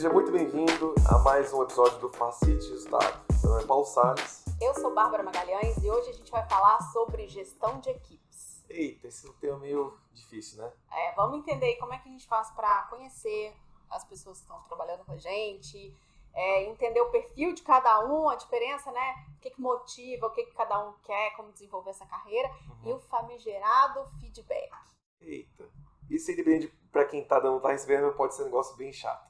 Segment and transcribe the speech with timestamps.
[0.00, 3.20] Seja muito bem-vindo a mais um episódio do Facite Resultado.
[3.42, 4.46] Meu nome é Paulo Salles.
[4.58, 8.64] Eu sou Bárbara Magalhães e hoje a gente vai falar sobre gestão de equipes.
[8.70, 10.72] Eita, esse é um tema meio difícil, né?
[10.90, 13.54] É, vamos entender como é que a gente faz para conhecer
[13.90, 15.94] as pessoas que estão trabalhando com a gente,
[16.32, 19.26] é, entender o perfil de cada um, a diferença, né?
[19.36, 22.88] O que, que motiva, o que, que cada um quer, como desenvolver essa carreira Uhum.
[22.88, 24.72] e o famigerado feedback.
[25.20, 25.68] Eita.
[26.08, 29.29] Isso aí depende pra quem tá dando, tá recebendo, pode ser um negócio bem chato.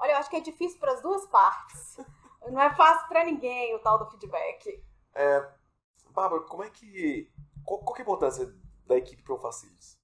[0.00, 1.96] Olha, eu acho que é difícil para as duas partes.
[2.48, 4.82] Não é fácil para ninguém o tal do feedback.
[6.10, 7.30] Bárbara, como é que.
[7.64, 8.46] Qual, qual que é a importância
[8.86, 9.98] da equipe para o Facilities?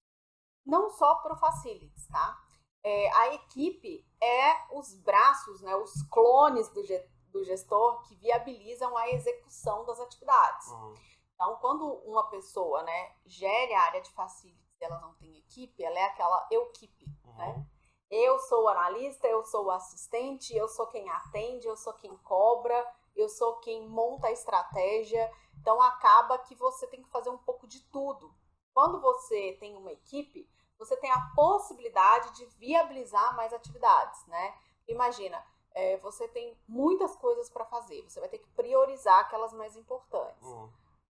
[0.65, 2.37] não só para o Facilities, tá?
[2.83, 8.97] É, a equipe é os braços, né, os clones do, ge- do gestor que viabilizam
[8.97, 10.67] a execução das atividades.
[10.69, 10.95] Uhum.
[11.35, 15.85] Então, quando uma pessoa, né, gere a área de Facilities e ela não tem equipe,
[15.85, 17.65] ela é aquela eu-equipe, né?
[18.11, 22.17] Eu sou o analista, eu sou o assistente, eu sou quem atende, eu sou quem
[22.19, 25.31] cobra, eu sou quem monta a estratégia.
[25.61, 28.33] Então acaba que você tem que fazer um pouco de tudo.
[28.73, 34.55] Quando você tem uma equipe, você tem a possibilidade de viabilizar mais atividades, né?
[34.87, 39.77] Imagina, é, você tem muitas coisas para fazer, você vai ter que priorizar aquelas mais
[39.77, 40.47] importantes.
[40.47, 40.71] Uhum.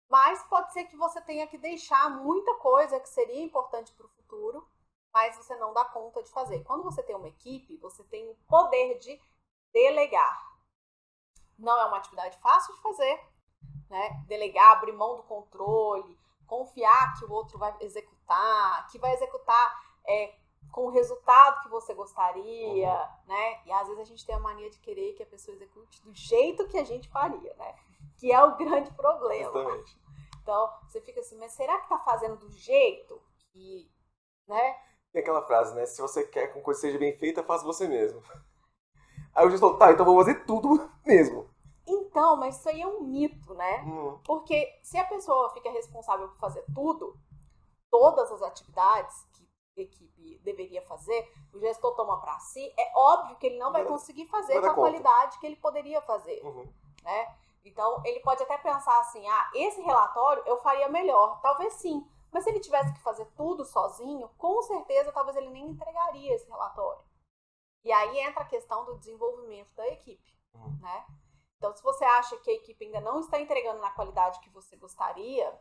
[0.08, 4.10] Mas pode ser que você tenha que deixar muita coisa que seria importante para o
[4.10, 4.66] futuro,
[5.14, 6.64] mas você não dá conta de fazer.
[6.64, 9.18] Quando você tem uma equipe, você tem o poder de
[9.72, 10.52] delegar.
[11.56, 13.20] Não é uma atividade fácil de fazer,
[13.88, 14.24] né?
[14.26, 20.34] Delegar, abrir mão do controle, confiar que o outro vai executar, que vai executar é,
[20.72, 23.62] com o resultado que você gostaria, né?
[23.64, 26.12] E às vezes a gente tem a mania de querer que a pessoa execute do
[26.12, 27.76] jeito que a gente faria, né?
[28.16, 29.52] Que é o grande problema.
[29.52, 29.96] Justamente.
[30.42, 33.88] Então, você fica assim, mas será que tá fazendo do jeito que,
[34.48, 34.76] né?
[35.14, 35.86] Tem aquela frase, né?
[35.86, 38.20] Se você quer que uma coisa seja bem feita, faça você mesmo.
[39.32, 41.48] Aí o gestor, tá, então vou fazer tudo mesmo.
[41.86, 43.82] Então, mas isso aí é um mito, né?
[43.86, 44.18] Uhum.
[44.24, 47.16] Porque se a pessoa fica responsável por fazer tudo,
[47.88, 53.36] todas as atividades que a equipe deveria fazer, o gestor toma para si, é óbvio
[53.36, 54.80] que ele não vai conseguir fazer vai com a conta.
[54.88, 56.68] qualidade que ele poderia fazer, Uhum.
[57.04, 57.36] né?
[57.64, 61.40] Então, ele pode até pensar assim, ah, esse relatório eu faria melhor.
[61.40, 62.04] Talvez sim.
[62.34, 66.50] Mas se ele tivesse que fazer tudo sozinho, com certeza talvez ele nem entregaria esse
[66.50, 67.00] relatório.
[67.84, 70.78] E aí entra a questão do desenvolvimento da equipe, Uhum.
[70.80, 71.06] né?
[71.56, 74.76] Então, se você acha que a equipe ainda não está entregando na qualidade que você
[74.76, 75.58] gostaria,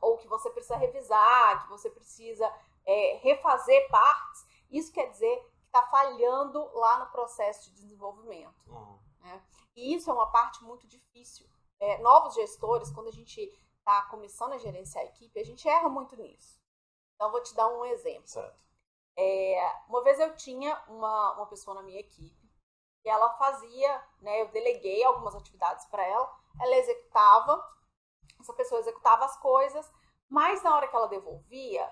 [0.00, 2.46] ou que você precisa revisar, que você precisa
[2.86, 8.54] é, refazer partes, isso quer dizer que está falhando lá no processo de desenvolvimento.
[8.68, 9.00] Uhum.
[9.74, 11.44] E isso é uma parte muito difícil.
[11.80, 13.50] É, novos gestores, quando a gente
[14.10, 16.60] começando a gerenciar a equipe, a gente erra muito nisso.
[17.14, 18.26] Então, eu vou te dar um exemplo.
[18.26, 18.64] Certo.
[19.16, 22.50] É, uma vez eu tinha uma, uma pessoa na minha equipe
[23.04, 27.62] e ela fazia, né, eu deleguei algumas atividades para ela, ela executava,
[28.40, 29.90] essa pessoa executava as coisas,
[30.28, 31.88] mas na hora que ela devolvia,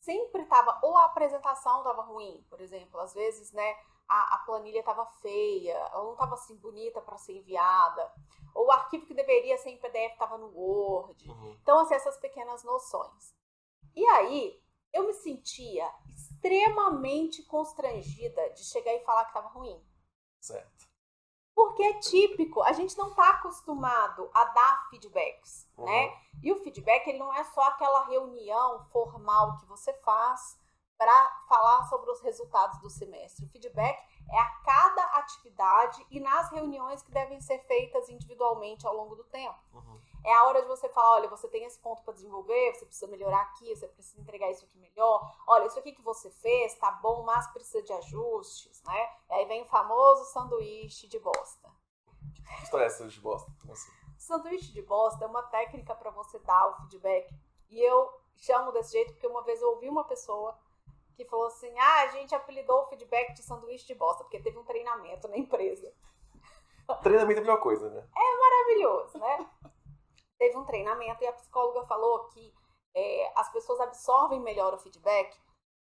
[0.00, 3.76] sempre estava, ou a apresentação estava ruim, por exemplo, às vezes, né,
[4.08, 8.12] a, a planilha estava feia, ela não estava assim bonita para ser enviada,
[8.54, 11.58] ou o arquivo que deveria ser em PDF estava no Word, Uhum.
[11.60, 13.34] então, assim, essas pequenas noções.
[13.94, 14.62] E aí,
[14.92, 19.82] eu me sentia extremamente constrangida de chegar e falar que estava ruim.
[20.40, 20.84] Certo.
[21.54, 25.84] Porque é típico, a gente não está acostumado a dar feedbacks, Uhum.
[25.84, 26.12] né?
[26.42, 30.58] E o feedback ele não é só aquela reunião formal que você faz
[30.96, 33.46] para falar sobre os resultados do semestre.
[33.46, 33.98] O feedback
[34.30, 39.24] é a cada atividade e nas reuniões que devem ser feitas individualmente ao longo do
[39.24, 39.58] tempo.
[39.72, 40.00] Uhum.
[40.24, 43.06] É a hora de você falar, olha, você tem esse ponto para desenvolver, você precisa
[43.06, 45.30] melhorar aqui, você precisa entregar isso aqui melhor.
[45.46, 49.12] Olha, isso aqui que você fez tá bom, mas precisa de ajustes, né?
[49.28, 51.70] E aí vem o famoso sanduíche de bosta.
[52.56, 53.52] Que história é essa de bosta?
[53.60, 53.92] Como assim?
[54.16, 57.30] Sanduíche de bosta é uma técnica para você dar o feedback.
[57.68, 60.58] E eu chamo desse jeito porque uma vez eu ouvi uma pessoa
[61.14, 64.58] que falou assim: ah, a gente apelidou o feedback de sanduíche de bosta, porque teve
[64.58, 65.92] um treinamento na empresa.
[67.02, 68.06] Treinamento é a melhor coisa, né?
[68.64, 69.50] maravilhoso, né?
[70.38, 72.54] Teve um treinamento e a psicóloga falou que
[72.94, 75.36] é, as pessoas absorvem melhor o feedback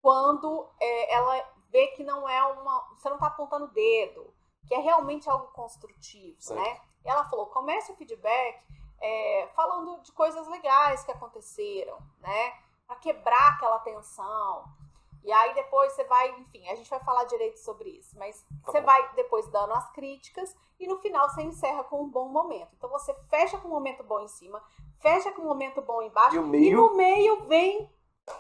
[0.03, 2.89] quando é, ela vê que não é uma.
[2.97, 4.35] Você não está apontando o dedo,
[4.67, 6.61] que é realmente algo construtivo, Certo.
[6.61, 6.81] né?
[7.05, 8.63] E ela falou: comece o feedback
[9.01, 12.53] é, falando de coisas legais que aconteceram, né?
[12.87, 14.65] Para quebrar aquela tensão.
[15.25, 18.71] E aí depois você vai, enfim, a gente vai falar direito sobre isso, mas Tá
[18.73, 18.87] você bom.
[18.87, 22.75] vai depois dando as críticas e no final você encerra com um bom momento.
[22.77, 24.63] Então você fecha com um momento bom em cima,
[25.01, 27.91] fecha com um momento bom embaixo E o e meio, no meio vem,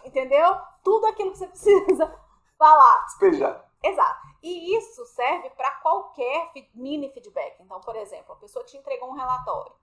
[0.04, 0.56] entendeu?
[0.82, 2.22] Tudo aquilo que você precisa
[2.58, 3.04] falar.
[3.06, 3.64] despejar.
[3.82, 4.20] Exato.
[4.42, 7.58] E isso serve para qualquer mini feedback.
[7.62, 9.75] Então, por exemplo, a pessoa te entregou um relatório,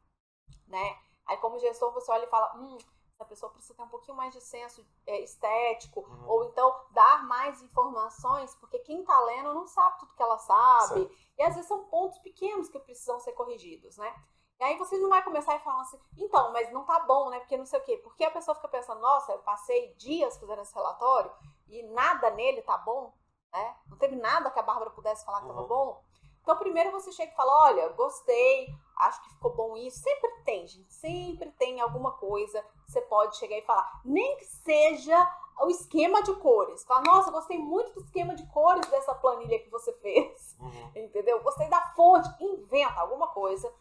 [0.68, 0.98] né?
[1.26, 2.78] Aí, como gestor, você olha e fala: hum,
[3.22, 6.28] essa pessoa precisa ter um pouquinho mais de senso é, estético, uhum.
[6.28, 11.02] ou então dar mais informações, porque quem está lendo não sabe tudo que ela sabe.
[11.02, 11.16] Certo.
[11.38, 14.14] E às vezes são pontos pequenos que precisam ser corrigidos, né?
[14.60, 17.40] E aí você não vai começar a falar assim, então, mas não tá bom, né?
[17.40, 17.98] Porque não sei o quê.
[17.98, 21.32] Porque a pessoa fica pensando, nossa, eu passei dias fazendo esse relatório
[21.68, 23.14] e nada nele tá bom,
[23.52, 23.78] né?
[23.88, 25.56] Não teve nada que a Bárbara pudesse falar que uhum.
[25.56, 26.04] tava bom.
[26.42, 28.68] Então, primeiro você chega e fala: olha, gostei,
[29.02, 30.00] acho que ficou bom isso.
[30.00, 34.02] Sempre tem, gente, sempre tem alguma coisa que você pode chegar e falar.
[34.06, 36.84] Nem que seja o esquema de cores.
[36.84, 40.58] Fala, nossa, gostei muito do esquema de cores dessa planilha que você fez.
[40.60, 40.92] Uhum.
[41.04, 41.42] Entendeu?
[41.44, 42.30] Gostei da fonte.
[42.40, 43.72] Inventa alguma coisa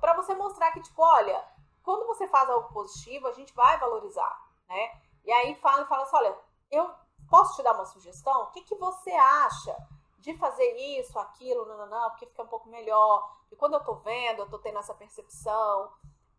[0.00, 1.42] para você mostrar que, tipo, olha,
[1.82, 4.36] quando você faz algo positivo, a gente vai valorizar,
[4.68, 4.90] né?
[5.24, 6.38] E aí fala e fala assim: olha,
[6.70, 6.90] eu
[7.28, 8.42] posso te dar uma sugestão?
[8.42, 9.76] O que, que você acha?
[10.22, 13.28] De fazer isso, aquilo, não, não, não, porque fica um pouco melhor.
[13.50, 15.92] E quando eu tô vendo, eu tô tendo essa percepção.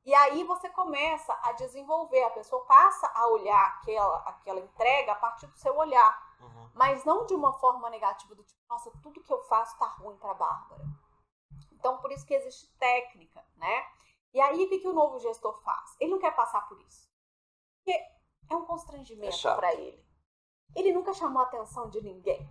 [0.05, 5.15] E aí você começa a desenvolver, a pessoa passa a olhar aquela, aquela entrega a
[5.15, 6.33] partir do seu olhar.
[6.39, 6.71] Uhum.
[6.73, 10.15] Mas não de uma forma negativa, do tipo, nossa, tudo que eu faço tá ruim
[10.17, 10.83] pra Bárbara.
[11.73, 13.85] Então, por isso que existe técnica, né?
[14.33, 15.95] E aí, o que, que o novo gestor faz?
[15.99, 17.09] Ele não quer passar por isso.
[17.77, 17.99] Porque
[18.49, 20.03] é um constrangimento é para ele.
[20.73, 22.49] Ele nunca chamou a atenção de ninguém.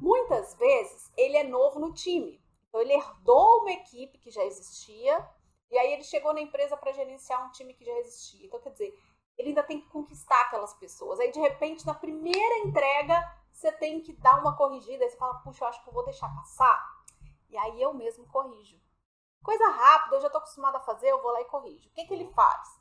[0.00, 2.42] Muitas vezes ele é novo no time.
[2.68, 5.28] Então ele herdou uma equipe que já existia
[5.70, 8.46] e aí ele chegou na empresa para gerenciar um time que já existia.
[8.46, 8.98] Então quer dizer,
[9.36, 11.20] ele ainda tem que conquistar aquelas pessoas.
[11.20, 13.20] Aí de repente na primeira entrega
[13.52, 16.04] você tem que dar uma corrigida, aí você fala: "Puxa, eu acho que eu vou
[16.04, 17.04] deixar passar".
[17.50, 18.80] E aí eu mesmo corrijo.
[19.42, 21.88] Coisa rápida, eu já estou acostumada a fazer, eu vou lá e corrijo.
[21.88, 22.80] O que, que ele faz?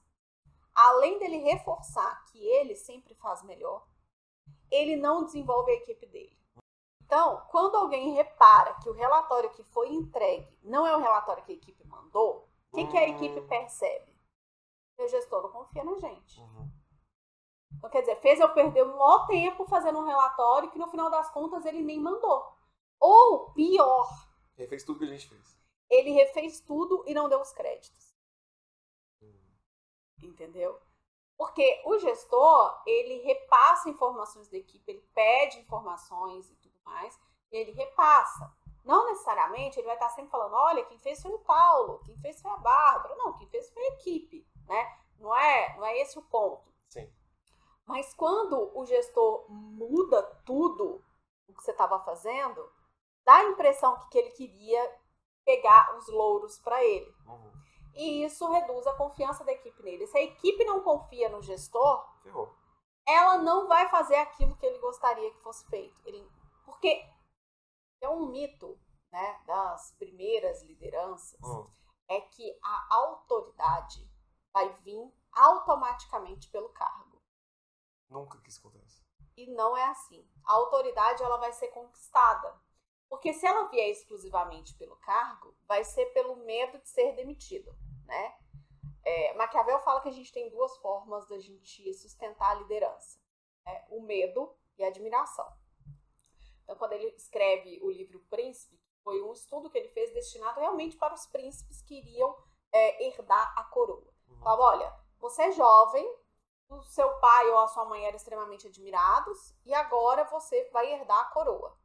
[0.73, 3.85] Além dele reforçar que ele sempre faz melhor,
[4.69, 6.40] ele não desenvolve a equipe dele.
[7.11, 11.51] Então, quando alguém repara que o relatório que foi entregue não é o relatório que
[11.51, 13.47] a equipe mandou, o que, que a equipe hum.
[13.49, 14.17] percebe?
[14.95, 16.39] Que o gestor não confia na gente.
[16.39, 16.71] Uhum.
[17.73, 21.09] Então, quer dizer, fez eu perder um maior tempo fazendo um relatório que no final
[21.09, 22.49] das contas ele nem mandou.
[22.97, 24.07] Ou pior.
[24.57, 25.59] Ele fez tudo que a gente fez.
[25.89, 28.15] Ele refez tudo e não deu os créditos.
[29.21, 29.33] Hum.
[30.23, 30.79] Entendeu?
[31.35, 36.55] Porque o gestor, ele repassa informações da equipe, ele pede informações e
[36.85, 37.19] mais,
[37.51, 38.51] e ele repassa.
[38.83, 42.41] Não necessariamente ele vai estar sempre falando, olha, quem fez foi o Paulo, quem fez
[42.41, 43.15] foi a Bárbara.
[43.15, 44.97] Não, quem fez foi a equipe, né?
[45.19, 46.73] Não é, não é esse o ponto.
[46.89, 47.11] Sim.
[47.85, 51.03] Mas quando o gestor muda tudo
[51.47, 52.71] o que você estava fazendo,
[53.23, 54.99] dá a impressão que, que ele queria
[55.45, 57.13] pegar os louros para ele.
[57.27, 57.51] Uhum.
[57.93, 60.07] E isso reduz a confiança da equipe nele.
[60.07, 62.49] Se a equipe não confia no gestor, Ferrou.
[63.05, 66.01] ela não vai fazer aquilo que ele gostaria que fosse feito.
[66.05, 66.27] Ele
[66.71, 67.05] porque
[67.99, 68.79] é um mito
[69.11, 71.69] né, das primeiras lideranças hum.
[72.07, 74.09] é que a autoridade
[74.53, 77.21] vai vir automaticamente pelo cargo.
[78.09, 79.03] Nunca que isso acontece.
[79.35, 80.25] E não é assim.
[80.45, 82.59] A autoridade ela vai ser conquistada.
[83.09, 87.75] Porque se ela vier exclusivamente pelo cargo, vai ser pelo medo de ser demitido,
[88.05, 88.37] né?
[89.03, 93.19] É, Maquiavel fala que a gente tem duas formas da gente sustentar a liderança:
[93.65, 93.85] né?
[93.89, 95.51] o medo e a admiração.
[96.63, 100.97] Então, quando ele escreve o livro Príncipe, foi um estudo que ele fez destinado realmente
[100.97, 102.35] para os príncipes que iriam
[102.71, 104.13] é, herdar a coroa.
[104.27, 104.39] Uhum.
[104.39, 106.05] Falava, olha, você é jovem,
[106.69, 111.19] o seu pai ou a sua mãe eram extremamente admirados, e agora você vai herdar
[111.19, 111.77] a coroa.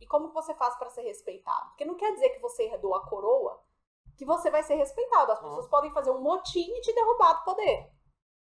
[0.00, 1.68] E como que você faz para ser respeitado?
[1.68, 3.62] Porque não quer dizer que você herdou a coroa
[4.16, 5.32] que você vai ser respeitado.
[5.32, 5.70] As pessoas uhum.
[5.70, 7.90] podem fazer um motim e te derrubar do poder.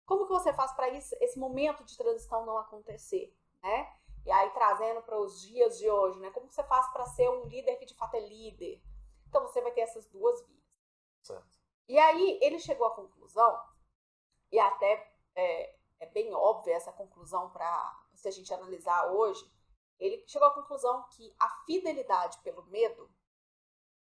[0.06, 3.92] Como que você faz para esse momento de transição não acontecer, né?
[4.24, 6.30] E aí trazendo para os dias de hoje, né?
[6.30, 8.82] Como você faz para ser um líder que de fato é líder?
[9.28, 10.60] Então você vai ter essas duas vias.
[11.22, 11.48] Certo.
[11.88, 13.60] E aí ele chegou à conclusão,
[14.52, 19.44] e até é, é bem óbvia essa conclusão para se a gente analisar hoje,
[19.98, 23.10] ele chegou à conclusão que a fidelidade pelo medo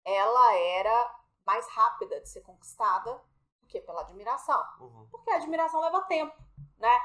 [0.03, 3.21] ela era mais rápida de ser conquistada
[3.59, 4.61] do que pela admiração.
[4.79, 5.07] Uhum.
[5.09, 6.35] Porque a admiração leva tempo,
[6.77, 6.99] né?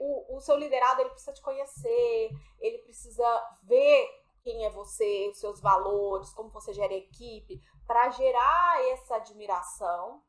[0.00, 2.30] O, o seu liderado ele precisa te conhecer,
[2.60, 4.08] ele precisa ver
[4.42, 10.22] quem é você, os seus valores, como você gera a equipe, para gerar essa admiração,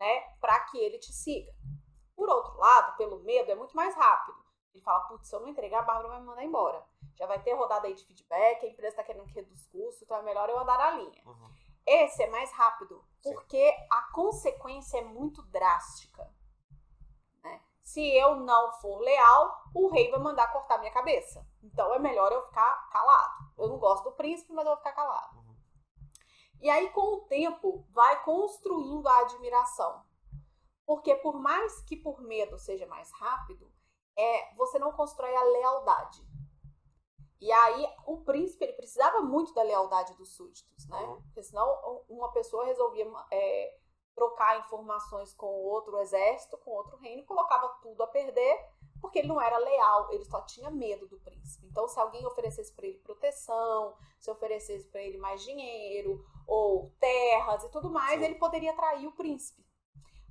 [0.00, 1.52] né, para que ele te siga.
[2.16, 4.38] Por outro lado, pelo medo, é muito mais rápido.
[4.74, 6.84] Ele fala, putz, se eu não entregar, a Bárbara vai me mandar embora.
[7.16, 10.16] Já vai ter rodada aí de feedback, a empresa está querendo que reduz custo, então
[10.16, 11.22] é melhor eu andar na linha.
[11.26, 11.50] Uhum.
[11.86, 13.86] Esse é mais rápido, porque Sim.
[13.90, 16.30] a consequência é muito drástica.
[17.88, 21.42] Se eu não for leal, o rei vai mandar cortar minha cabeça.
[21.62, 23.50] Então é melhor eu ficar calado.
[23.56, 25.38] Eu não gosto do príncipe, mas eu vou ficar calado.
[25.38, 25.56] Uhum.
[26.60, 30.04] E aí, com o tempo, vai construindo a admiração.
[30.84, 33.72] Porque por mais que por medo seja mais rápido,
[34.18, 36.22] é, você não constrói a lealdade.
[37.40, 41.00] E aí, o príncipe, ele precisava muito da lealdade dos súditos, né?
[41.00, 41.22] Uhum.
[41.22, 43.78] Porque senão uma pessoa resolvia é,
[44.18, 48.68] trocar informações com outro exército, com outro reino, colocava tudo a perder,
[49.00, 51.68] porque ele não era leal, ele só tinha medo do príncipe.
[51.68, 57.62] Então, se alguém oferecesse para ele proteção, se oferecesse para ele mais dinheiro, ou terras
[57.62, 58.24] e tudo mais, Sim.
[58.24, 59.64] ele poderia trair o príncipe.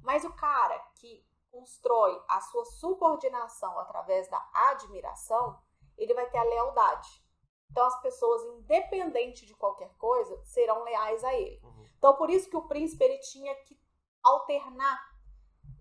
[0.03, 5.57] Mas o cara que constrói a sua subordinação através da admiração,
[5.97, 7.25] ele vai ter a lealdade.
[7.71, 11.61] Então, as pessoas, independente de qualquer coisa, serão leais a ele.
[11.97, 13.79] Então, por isso que o príncipe ele tinha que
[14.23, 14.99] alternar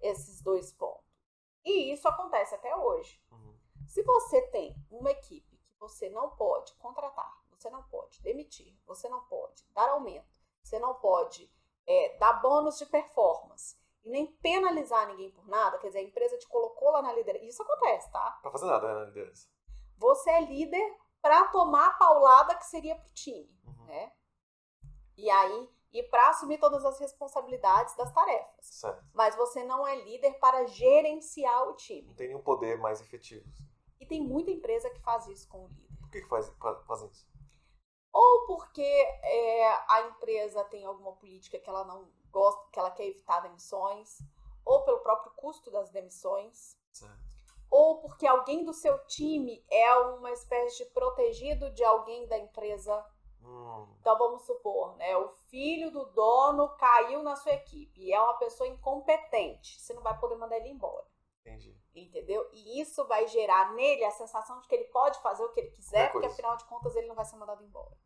[0.01, 1.05] esses dois pontos.
[1.65, 3.21] E isso acontece até hoje.
[3.31, 3.59] Uhum.
[3.87, 9.09] Se você tem uma equipe que você não pode contratar, você não pode demitir, você
[9.09, 11.51] não pode dar aumento, você não pode
[11.87, 16.39] é, dar bônus de performance e nem penalizar ninguém por nada, quer dizer, a empresa
[16.39, 17.45] te colocou lá na liderança.
[17.45, 18.39] Isso acontece, tá?
[18.43, 19.49] Pra fazer nada, né, na liderança.
[19.97, 23.85] Você é líder para tomar a paulada que seria pro time Uhum.
[23.87, 24.13] né?
[25.17, 28.67] E aí, e para assumir todas as responsabilidades das tarefas.
[28.67, 29.05] Certo.
[29.15, 32.09] Mas você não é líder para gerenciar o time.
[32.09, 33.45] Não tem nenhum poder mais efetivo.
[33.49, 33.67] assim.
[34.00, 35.88] E tem muita empresa que faz isso com o líder.
[36.00, 37.26] Por que, que faz, fa- fazem isso?
[38.12, 43.07] Ou porque é, a empresa tem alguma política que ela não gosta, que ela quer
[43.07, 44.19] evitar demissões,
[44.65, 47.19] ou pelo próprio custo das demissões, Certo.
[47.71, 53.05] ou porque alguém do seu time é uma espécie de protegido de alguém da empresa
[53.47, 55.17] Hum, Então vamos supor, né?
[55.17, 59.81] O filho do dono caiu na sua equipe e é uma pessoa incompetente.
[59.81, 61.07] Você não vai poder mandar ele embora,
[61.41, 61.79] entendi.
[61.95, 62.49] entendeu?
[62.53, 65.71] E isso vai gerar nele a sensação de que ele pode fazer o que ele
[65.71, 67.97] quiser, porque afinal de contas ele não vai ser mandado embora.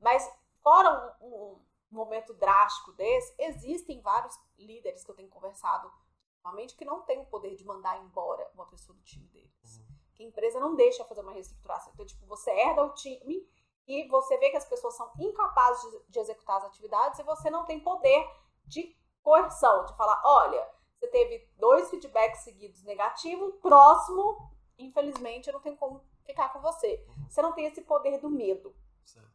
[0.00, 0.28] Mas
[0.62, 5.90] fora um, um momento drástico desse, existem vários líderes que eu tenho conversado
[6.36, 9.86] ultimamente que não têm o poder de mandar embora uma pessoa do time deles Uhum.
[10.14, 11.92] que a empresa não deixa fazer uma reestruturação.
[11.92, 13.46] Então, tipo, você herda o time
[13.88, 17.48] e você vê que as pessoas são incapazes de, de executar as atividades e você
[17.48, 18.30] não tem poder
[18.66, 25.60] de coerção, de falar, olha, você teve dois feedbacks seguidos negativos, próximo, infelizmente, eu não
[25.60, 27.02] tenho como ficar com você.
[27.08, 27.30] Uhum.
[27.30, 28.76] Você não tem esse poder do medo.
[29.04, 29.32] Certo.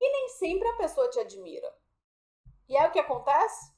[0.00, 1.72] Nem sempre a pessoa te admira.
[2.68, 3.70] E aí o que acontece?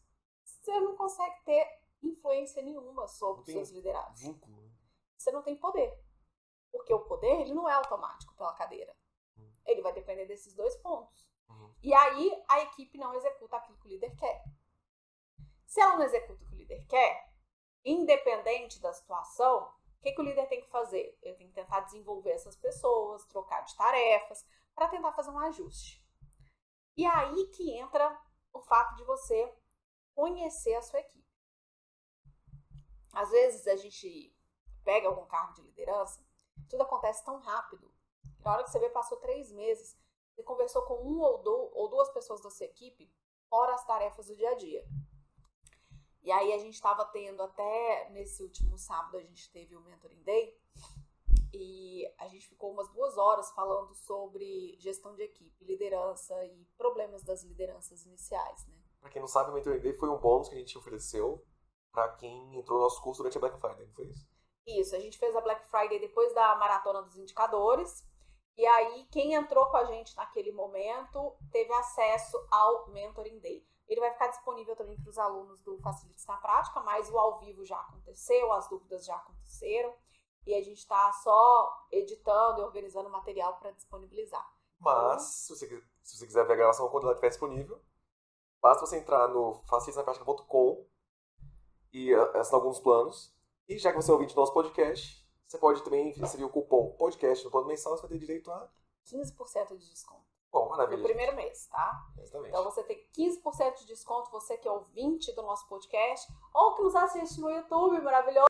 [0.45, 1.67] Você não consegue ter
[2.01, 4.57] influência nenhuma sobre os seus liderados Vínculo.
[4.57, 4.71] né?
[5.17, 5.99] você não tem poder.
[6.71, 8.95] Porque o poder, ele não é automático pela cadeira.
[9.67, 11.29] Ele vai depender desses dois pontos.
[11.49, 11.75] Uhum.
[11.83, 14.45] E aí, a equipe não executa aquilo que o líder quer.
[15.67, 17.33] Se ela não executa o que o líder quer,
[17.85, 21.19] independente da situação, o que, que o líder tem que fazer?
[21.23, 26.05] Ele tem que tentar desenvolver essas pessoas, trocar de tarefas, para tentar fazer um ajuste.
[26.97, 28.21] E aí que entra
[28.53, 29.53] o fato de você
[30.15, 31.25] conhecer a sua equipe.
[33.13, 34.37] Às vezes a gente
[34.85, 36.25] pega algum cargo de liderança,
[36.69, 37.94] tudo acontece tão rápido.
[38.45, 39.97] Na hora que você vê, passou três meses,
[40.35, 43.11] você conversou com um ou, du- ou duas pessoas da sua equipe,
[43.49, 44.85] fora as tarefas do dia a dia.
[46.23, 50.23] E aí a gente estava tendo até nesse último sábado a gente teve o Mentoring
[50.23, 50.59] Day
[51.53, 57.23] e a gente ficou umas duas horas falando sobre gestão de equipe, liderança e problemas
[57.23, 58.75] das lideranças iniciais, né?
[59.01, 61.47] Pra quem não sabe, o Mentoring Day foi um bônus que a gente ofereceu
[61.93, 64.27] pra quem entrou no nosso curso durante a Black Friday, não foi isso?
[64.67, 68.03] Isso, a gente fez a Black Friday depois da maratona dos indicadores.
[68.57, 73.67] E aí, quem entrou com a gente naquele momento teve acesso ao Mentoring Day.
[73.89, 77.39] Ele vai ficar disponível também para os alunos do Facilites na Prática, mas o ao
[77.41, 79.95] vivo já aconteceu, as dúvidas já aconteceram.
[80.47, 84.47] E a gente está só editando e organizando material para disponibilizar.
[84.79, 85.67] Mas, se você,
[86.03, 87.81] se você quiser ver a gravação quando ela estiver disponível,
[88.61, 90.87] basta você entrar no facilitesnaprática.com
[91.93, 93.35] e assinar alguns planos.
[93.69, 96.97] E já que você é ouvinte do nosso podcast, você pode também inserir o cupom
[96.97, 98.69] podcast no plano mensal, você vai ter direito a...
[99.13, 101.03] 15% de desconto Bom, no maravilha.
[101.03, 102.01] primeiro mês, tá?
[102.17, 102.51] Exatamente.
[102.51, 106.83] Então você tem 15% de desconto, você que é ouvinte do nosso podcast, ou que
[106.83, 108.49] nos assiste no YouTube, maravilhoso.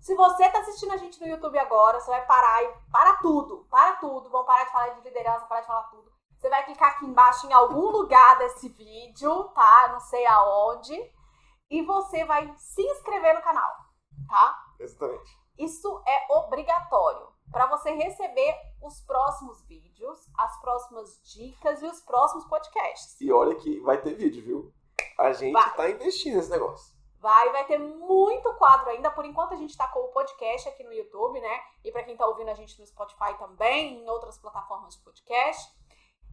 [0.00, 3.66] Se você tá assistindo a gente no YouTube agora, você vai parar e para tudo,
[3.70, 4.28] para tudo.
[4.30, 6.12] Vamos parar de falar de liderança, parar de falar tudo.
[6.36, 9.88] Você vai clicar aqui embaixo em algum lugar desse vídeo, tá?
[9.92, 10.94] Não sei aonde.
[11.70, 13.70] E você vai se inscrever no canal,
[14.28, 14.62] tá?
[14.78, 15.43] Exatamente.
[15.58, 22.44] Isso é obrigatório para você receber os próximos vídeos, as próximas dicas e os próximos
[22.46, 23.20] podcasts.
[23.20, 24.74] E olha que vai ter vídeo, viu?
[25.18, 25.76] A gente Vai.
[25.76, 26.94] tá investindo nesse negócio.
[27.20, 29.10] Vai, vai ter muito quadro ainda.
[29.10, 31.60] Por enquanto a gente tá com o podcast aqui no YouTube, né?
[31.82, 35.72] E para quem tá ouvindo a gente no Spotify também, em outras plataformas de podcast.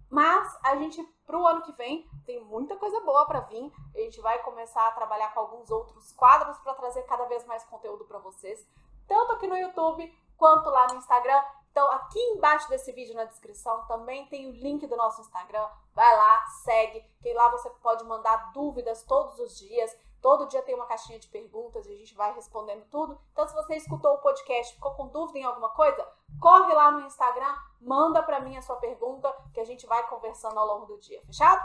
[0.09, 3.71] Mas a gente, pro ano que vem, tem muita coisa boa para vir.
[3.95, 7.63] A gente vai começar a trabalhar com alguns outros quadros para trazer cada vez mais
[7.63, 8.67] conteúdo para vocês,
[9.07, 11.41] tanto aqui no YouTube quanto lá no Instagram.
[11.71, 15.67] Então, aqui embaixo desse vídeo na descrição também tem o link do nosso Instagram.
[15.93, 19.95] Vai lá, segue, que lá você pode mandar dúvidas todos os dias.
[20.21, 23.17] Todo dia tem uma caixinha de perguntas e a gente vai respondendo tudo.
[23.31, 26.05] Então, se você escutou o podcast, ficou com dúvida em alguma coisa,
[26.39, 30.59] corre lá no Instagram, manda para mim a sua pergunta, que a gente vai conversando
[30.59, 31.21] ao longo do dia.
[31.25, 31.63] Fechado?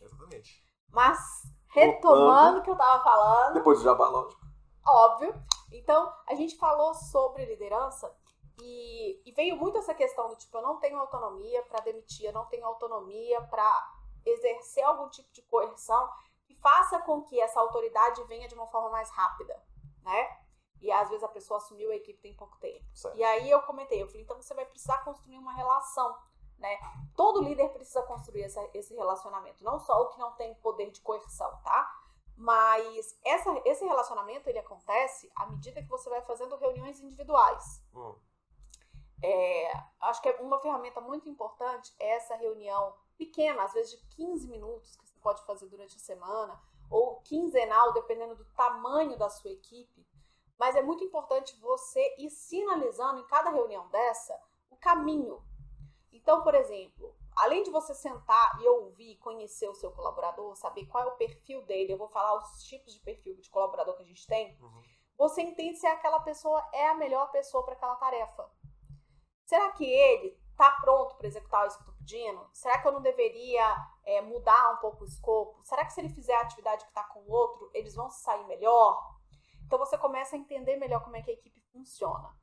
[0.00, 0.62] Exatamente.
[0.90, 1.18] Mas,
[1.68, 3.54] retomando o que eu tava falando.
[3.54, 4.40] Depois do jabá, lógico.
[4.86, 5.34] Óbvio.
[5.70, 8.14] Então, a gente falou sobre liderança
[8.62, 12.32] e, e veio muito essa questão do tipo, eu não tenho autonomia para demitir, eu
[12.32, 13.94] não tenho autonomia para
[14.24, 16.08] exercer algum tipo de coerção
[16.44, 19.62] que faça com que essa autoridade venha de uma forma mais rápida,
[20.02, 20.38] né?
[20.80, 22.84] E às vezes a pessoa assumiu a equipe tem pouco tempo.
[22.94, 23.16] Certo.
[23.16, 26.16] E aí eu comentei, eu falei, então você vai precisar construir uma relação,
[26.56, 26.78] né?
[27.16, 31.00] Todo líder precisa construir essa, esse relacionamento, não só o que não tem poder de
[31.00, 31.90] coerção, tá?
[32.38, 37.82] Mas essa, esse relacionamento ele acontece à medida que você vai fazendo reuniões individuais.
[37.92, 38.14] Hum.
[39.20, 44.06] É, acho que é uma ferramenta muito importante é essa reunião pequena, às vezes de
[44.14, 49.28] 15 minutos, que você pode fazer durante a semana, ou quinzenal, dependendo do tamanho da
[49.28, 50.06] sua equipe.
[50.56, 54.40] Mas é muito importante você ir sinalizando em cada reunião dessa
[54.70, 55.42] o caminho.
[56.12, 61.04] Então, por exemplo, além de você sentar e ouvir, conhecer o seu colaborador, saber qual
[61.04, 64.06] é o perfil dele, eu vou falar os tipos de perfil de colaborador que a
[64.06, 64.82] gente tem, Uhum.
[65.16, 68.50] você entende se aquela pessoa é a melhor pessoa para aquela tarefa.
[69.46, 72.50] Será que ele está pronto para executar isso que eu estou pedindo?
[72.52, 75.62] Será que eu não deveria é, mudar um pouco o escopo?
[75.62, 78.20] Será que se ele fizer a atividade que está com o outro, eles vão se
[78.20, 79.16] sair melhor?
[79.64, 82.36] Então você começa a entender melhor como é que a equipe funciona.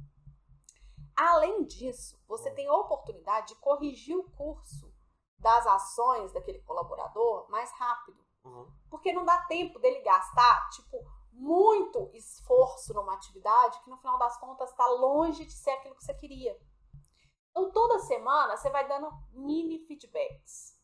[1.15, 4.93] Além disso, você tem a oportunidade de corrigir o curso
[5.37, 8.23] das ações daquele colaborador mais rápido.
[8.43, 8.71] Uhum.
[8.89, 10.97] Porque não dá tempo dele gastar, tipo,
[11.31, 16.03] muito esforço numa atividade que no final das contas está longe de ser aquilo que
[16.03, 16.57] você queria.
[17.51, 20.77] Então, toda semana você vai dando mini feedbacks.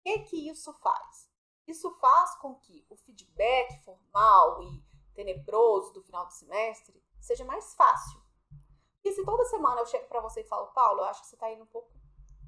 [0.00, 1.30] O que que isso faz?
[1.66, 7.74] Isso faz com que o feedback formal e tenebroso do final do semestre seja mais
[7.74, 8.22] fácil.
[9.04, 11.36] E se toda semana eu chego para você e falo, Paulo, eu acho que você
[11.36, 11.90] está indo um pouco,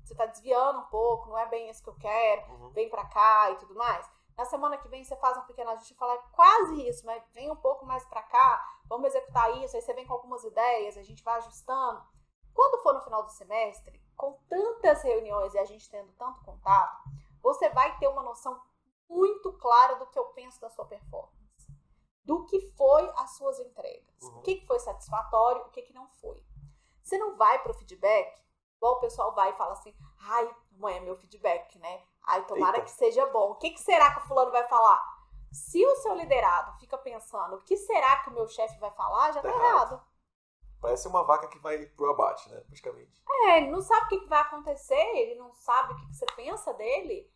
[0.09, 2.71] você está desviando um pouco, não é bem isso que eu quero, Uhum.
[2.71, 4.09] vem pra cá e tudo mais.
[4.37, 7.23] Na semana que vem você faz um pequeno ajuste e fala "É quase isso, mas
[7.33, 10.97] vem um pouco mais pra cá, vamos executar isso, aí você vem com algumas ideias,
[10.97, 12.03] a gente vai ajustando.
[12.55, 17.03] Quando for no final do semestre, com tantas reuniões e a gente tendo tanto contato,
[17.43, 18.61] você vai ter uma noção
[19.09, 21.39] muito clara do que eu penso da sua performance.
[22.25, 24.23] Do que foi as suas entregas.
[24.23, 24.39] Uhum.
[24.39, 26.45] O que foi satisfatório, o que que não foi.
[27.03, 28.39] Você não vai pro feedback,
[28.79, 32.03] igual o pessoal vai e fala assim, ai, mãe, é meu feedback, né?
[32.27, 32.85] Ai, tomara Eita.
[32.85, 33.51] que seja bom.
[33.51, 35.03] O que, que será que o fulano vai falar?
[35.53, 39.33] Se o seu liderado fica pensando, o que será que o meu chefe vai falar,
[39.33, 39.93] já tá Tá errado.
[39.95, 40.03] errado.
[40.81, 42.61] Parece uma vaca que vai pro abate, né?
[42.61, 43.21] Praticamente.
[43.29, 46.15] É, ele não sabe o que, que vai acontecer, ele não sabe o que, que
[46.15, 47.29] você pensa dele.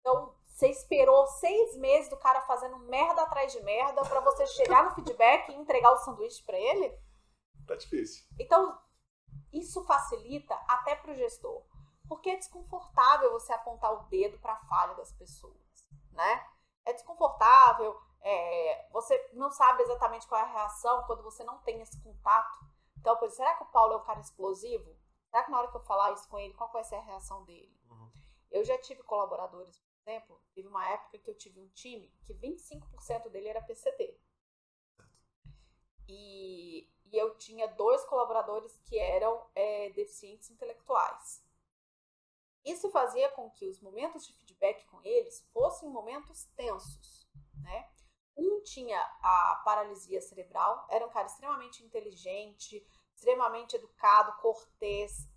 [0.00, 4.84] Então, você esperou seis meses do cara fazendo merda atrás de merda pra você chegar
[4.84, 6.98] no feedback e entregar o sanduíche pra ele?
[7.66, 8.24] Tá difícil.
[8.40, 8.76] Então,
[9.52, 11.62] isso facilita até pro gestor.
[12.08, 16.46] Porque é desconfortável você apontar o dedo para a falha das pessoas, né?
[16.86, 21.80] É desconfortável, é, você não sabe exatamente qual é a reação quando você não tem
[21.80, 22.58] esse contato.
[22.96, 24.96] Então, por exemplo, será que o Paulo é um cara explosivo?
[25.30, 27.44] Será que na hora que eu falar isso com ele, qual vai ser a reação
[27.44, 27.78] dele?
[27.90, 28.10] Uhum.
[28.50, 32.34] Eu já tive colaboradores, por exemplo, teve uma época que eu tive um time que
[32.34, 34.18] 25% dele era PCD.
[36.08, 41.42] E, e eu tinha dois colaboradores que eram é, deficientes intelectuais.
[42.64, 47.26] Isso fazia com que os momentos de feedback com eles fossem momentos tensos,
[47.62, 47.88] né?
[48.36, 55.28] Um tinha a paralisia cerebral, era um cara extremamente inteligente, extremamente educado, cortês,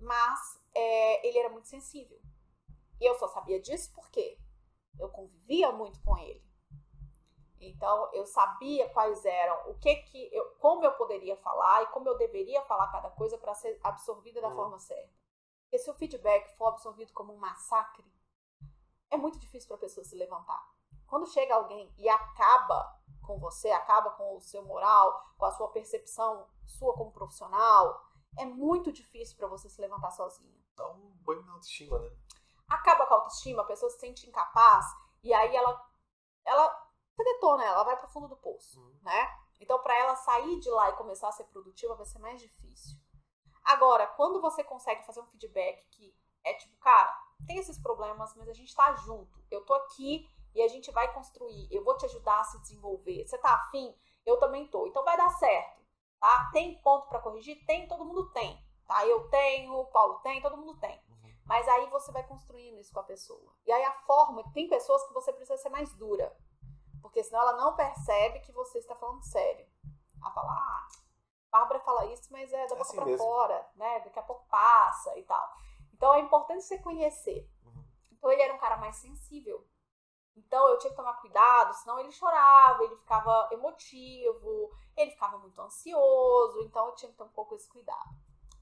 [0.00, 2.20] mas é, ele era muito sensível.
[3.00, 4.38] E eu só sabia disso porque
[4.98, 6.49] eu convivia muito com ele.
[7.60, 12.08] Então eu sabia quais eram, o que que eu, como eu poderia falar e como
[12.08, 14.56] eu deveria falar cada coisa para ser absorvida da Hum.
[14.56, 15.12] forma certa.
[15.64, 18.04] Porque se o feedback for absorvido como um massacre,
[19.10, 20.60] é muito difícil para a pessoa se levantar.
[21.06, 25.68] Quando chega alguém e acaba com você, acaba com o seu moral, com a sua
[25.68, 28.00] percepção sua como profissional,
[28.38, 32.10] é muito difícil para você se levantar sozinha Dá um banho na autoestima, né?
[32.68, 34.86] acaba com a autoestima, a pessoa se sente incapaz,
[35.22, 35.84] e aí ela.
[36.44, 36.79] ela
[37.22, 38.98] você detona ela, ela vai pro fundo do poço, Uhum.
[39.02, 39.28] né?
[39.60, 42.98] Então, para ela sair de lá e começar a ser produtiva, vai ser mais difícil.
[43.64, 47.14] Agora, quando você consegue fazer um feedback que é tipo, cara,
[47.46, 49.38] tem esses problemas, mas a gente tá junto.
[49.50, 51.68] Eu tô aqui e a gente vai construir.
[51.70, 53.26] Eu vou te ajudar a se desenvolver.
[53.26, 53.94] Você tá afim?
[54.24, 54.86] Eu também tô.
[54.86, 55.82] Então vai dar certo,
[56.18, 56.50] tá?
[56.52, 57.64] Tem ponto para corrigir?
[57.66, 58.58] Tem, todo mundo tem.
[58.86, 59.06] Tá?
[59.06, 60.96] Eu tenho, o Paulo tem, todo mundo tem.
[61.08, 61.34] Uhum.
[61.44, 63.54] Mas aí você vai construindo isso com a pessoa.
[63.66, 66.34] E aí a forma, tem pessoas que você precisa ser mais dura.
[67.00, 69.66] Porque senão ela não percebe que você está falando sério.
[70.20, 70.88] Ela fala, ah,
[71.50, 73.24] Bárbara fala isso, mas é da boca assim pra mesmo.
[73.24, 74.00] fora, né?
[74.00, 75.52] Daqui a pouco passa e tal.
[75.92, 77.50] Então é importante você conhecer.
[77.64, 77.84] Uhum.
[78.12, 79.66] Então ele era um cara mais sensível.
[80.36, 85.60] Então eu tinha que tomar cuidado, senão ele chorava, ele ficava emotivo, ele ficava muito
[85.60, 88.08] ansioso, então eu tinha que ter um pouco esse cuidado.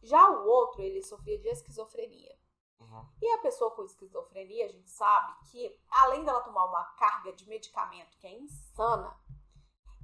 [0.03, 2.37] Já o outro, ele sofria de esquizofrenia.
[2.81, 3.07] Uhum.
[3.21, 7.49] E a pessoa com esquizofrenia, a gente sabe que, além dela tomar uma carga de
[7.49, 9.17] medicamento que é insana,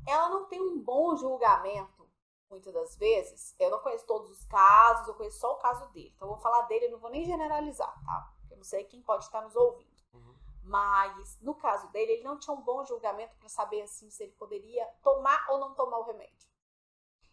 [0.07, 2.09] ela não tem um bom julgamento,
[2.51, 3.55] muitas das vezes.
[3.59, 6.13] Eu não conheço todos os casos, eu conheço só o caso dele.
[6.15, 8.33] Então, eu vou falar dele, eu não vou nem generalizar, tá?
[8.41, 10.03] Porque eu não sei quem pode estar nos ouvindo.
[10.13, 10.35] Uhum.
[10.65, 14.33] Mas, no caso dele, ele não tinha um bom julgamento para saber, assim, se ele
[14.33, 16.49] poderia tomar ou não tomar o remédio.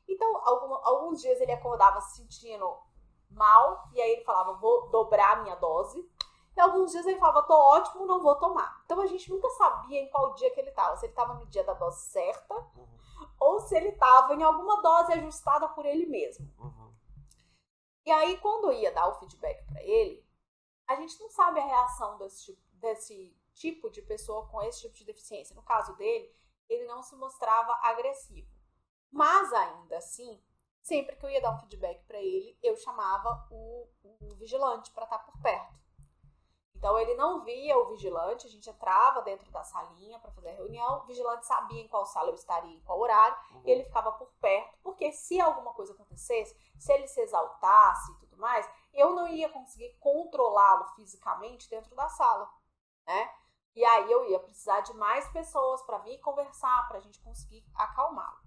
[0.08, 0.41] Então,
[0.84, 2.77] alguns dias ele acordava se sentindo
[3.32, 6.10] mal, e aí ele falava, vou dobrar a minha dose.
[6.56, 8.82] E alguns dias ele falava, tô ótimo, não vou tomar.
[8.86, 10.96] Então a gente nunca sabia em qual dia que ele estava.
[10.98, 12.88] Se ele estava no dia da dose certa, Uhum.
[13.39, 16.46] ou se ele estava em alguma dose ajustada por ele mesmo.
[16.60, 16.94] Uhum.
[18.06, 20.26] E aí, quando eu ia dar o feedback para ele,
[20.88, 24.96] a gente não sabe a reação desse tipo, desse tipo de pessoa com esse tipo
[24.96, 25.56] de deficiência.
[25.56, 26.34] No caso dele,
[26.67, 28.50] ele não se mostrava agressivo.
[29.12, 30.41] Mas ainda assim,
[30.82, 35.04] sempre que eu ia dar um feedback para ele, eu chamava o, o vigilante para
[35.06, 35.80] estar por perto.
[36.76, 40.54] Então ele não via o vigilante, a gente entrava dentro da salinha para fazer a
[40.56, 43.62] reunião, o vigilante sabia em qual sala eu estaria, em qual horário, Uhum.
[43.65, 48.36] ele ficava por perto, porque se alguma coisa acontecesse, se ele se exaltasse e tudo
[48.38, 52.50] mais, eu não ia conseguir controlá-lo fisicamente dentro da sala,
[53.06, 53.32] né?
[53.76, 57.63] E aí eu ia precisar de mais pessoas para vir conversar, para a gente conseguir
[57.76, 58.39] acalmá-lo.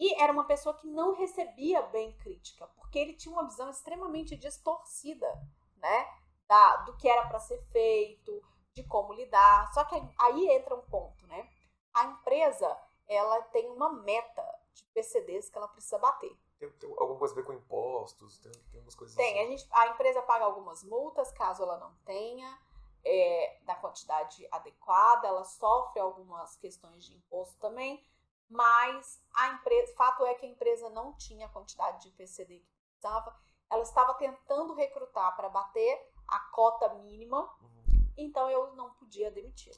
[0.00, 4.34] E era uma pessoa que não recebia bem crítica, porque ele tinha uma visão extremamente
[4.34, 5.28] distorcida,
[5.76, 6.08] né?
[6.48, 9.70] Da, do que era para ser feito, de como lidar.
[9.74, 11.46] Só que aí entra um ponto, né?
[11.92, 16.34] A empresa, ela tem uma meta de PCDs que ela precisa bater.
[16.58, 18.38] Tem, tem alguma coisa a ver com impostos?
[18.38, 19.58] Tem, tem umas coisas Tem, a, assim.
[19.58, 22.58] gente, a empresa paga algumas multas, caso ela não tenha,
[23.04, 28.02] é, da quantidade adequada, ela sofre algumas questões de imposto também,
[28.50, 32.68] mas a empresa, fato é que a empresa não tinha a quantidade de PCD que
[32.90, 33.34] precisava,
[33.70, 38.12] ela estava tentando recrutar para bater a cota mínima, Uhum.
[38.16, 39.76] então eu não podia demiti-lo.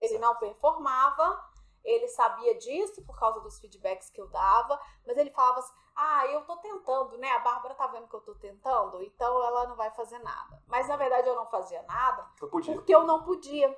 [0.00, 1.44] Ele não performava,
[1.84, 6.26] ele sabia disso por causa dos feedbacks que eu dava, mas ele falava assim: ah,
[6.26, 7.30] eu tô tentando, né?
[7.32, 10.62] A Bárbara tá vendo que eu tô tentando, então ela não vai fazer nada.
[10.66, 13.76] Mas na verdade eu não fazia nada Eu porque eu não podia.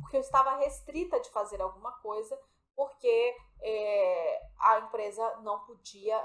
[0.00, 2.38] Porque eu estava restrita de fazer alguma coisa,
[2.74, 6.18] porque é, a empresa não podia.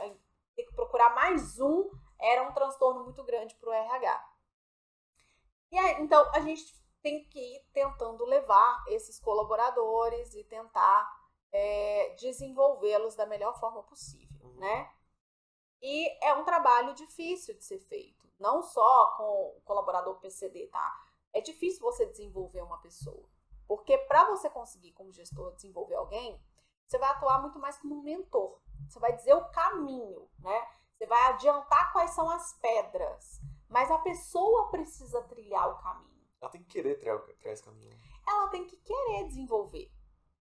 [0.55, 4.33] Ter que procurar mais um era um transtorno muito grande para o RH.
[5.71, 6.63] E aí, então a gente
[7.01, 11.07] tem que ir tentando levar esses colaboradores e tentar
[11.51, 14.55] é, desenvolvê-los da melhor forma possível, Uhum.
[14.55, 14.91] né?
[15.81, 21.05] E é um trabalho difícil de ser feito, não só com o colaborador PCD, tá?
[21.31, 23.29] É difícil você desenvolver uma pessoa,
[23.67, 26.41] porque para você conseguir, como gestor, desenvolver alguém,
[26.87, 28.59] você vai atuar muito mais como um mentor.
[28.87, 30.67] Você vai dizer o caminho, né?
[30.95, 36.49] Você vai adiantar quais são as pedras, mas a pessoa precisa trilhar o caminho Ela
[36.51, 37.99] tem que querer criar esse caminho.
[38.25, 39.91] ela tem que querer desenvolver.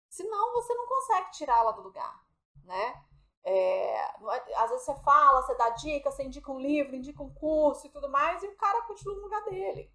[0.10, 2.26] Senão você não consegue tirá-la do lugar,
[2.64, 3.04] né?
[3.44, 7.34] É, é- às vezes você fala, você dá dica, você indica um livro, indica um
[7.34, 9.92] curso e tudo mais, e o cara continua no lugar dele.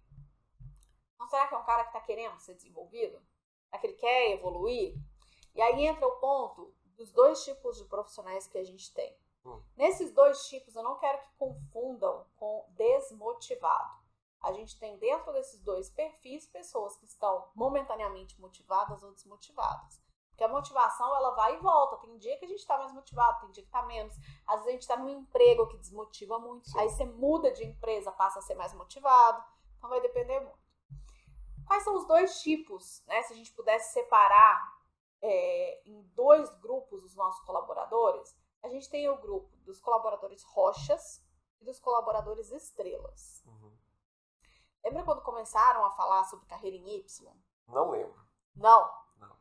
[1.19, 3.21] Não será que é um cara que está querendo ser desenvolvido?
[3.67, 4.95] Será que ele quer evoluir?
[5.53, 9.17] E aí entra o ponto dos dois tipos de profissionais que a gente tem.
[9.45, 9.61] Hum.
[9.75, 14.03] Nesses dois tipos, eu não quero que confundam com desmotivado.
[14.41, 20.03] A gente tem dentro desses dois perfis pessoas que estão momentaneamente motivadas ou desmotivadas.
[20.29, 21.97] Porque a motivação ela vai e volta.
[21.97, 24.15] Tem dia que a gente está mais motivado, tem dia que está menos.
[24.45, 26.69] Às vezes a gente está num emprego que desmotiva muito.
[26.69, 26.79] Sim.
[26.79, 29.43] Aí você muda de empresa, passa a ser mais motivado.
[29.77, 30.64] Então vai depender muito.
[31.67, 33.21] Quais são os dois tipos, né?
[33.23, 34.73] Se a gente pudesse separar
[35.21, 41.23] é, em dois grupos os nossos colaboradores, a gente tem o grupo dos colaboradores rochas
[41.61, 43.43] e dos colaboradores estrelas.
[43.45, 43.75] Uhum.
[44.83, 47.33] Lembra quando começaram a falar sobre carreira em Y?
[47.67, 48.19] Não lembro.
[48.55, 48.91] Não.
[49.17, 49.35] Não.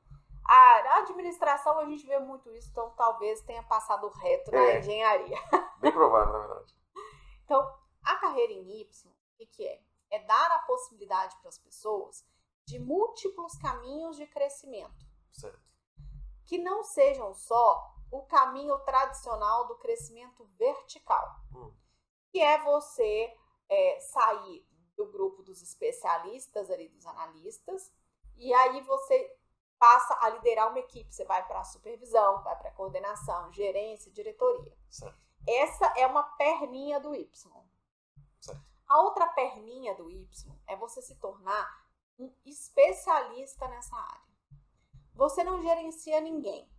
[0.46, 4.78] A administração a gente vê muito isso, então talvez tenha passado reto na É.
[4.78, 5.36] engenharia.
[5.78, 6.74] Bem provável, na verdade.
[7.44, 9.78] Então, a carreira em Y, o que, que é?
[10.14, 12.24] É dar a possibilidade para as pessoas
[12.66, 15.60] de múltiplos caminhos de crescimento, Certo.
[16.46, 21.74] que não sejam só o caminho tradicional do crescimento vertical, Hum.
[22.30, 23.36] que é você
[23.68, 24.64] é, sair
[24.96, 27.92] do grupo dos especialistas ali, dos analistas,
[28.36, 29.36] e aí você
[29.78, 31.12] passa a liderar uma equipe.
[31.12, 34.76] Você vai para a supervisão, vai para a coordenação, gerência, diretoria.
[34.88, 35.18] Certo.
[35.46, 37.28] Essa é uma perninha do Y.
[38.40, 38.73] Certo.
[38.86, 40.26] A outra perninha do Y
[40.66, 41.84] é você se tornar
[42.18, 44.34] um especialista nessa área.
[45.14, 46.70] Você não gerencia ninguém.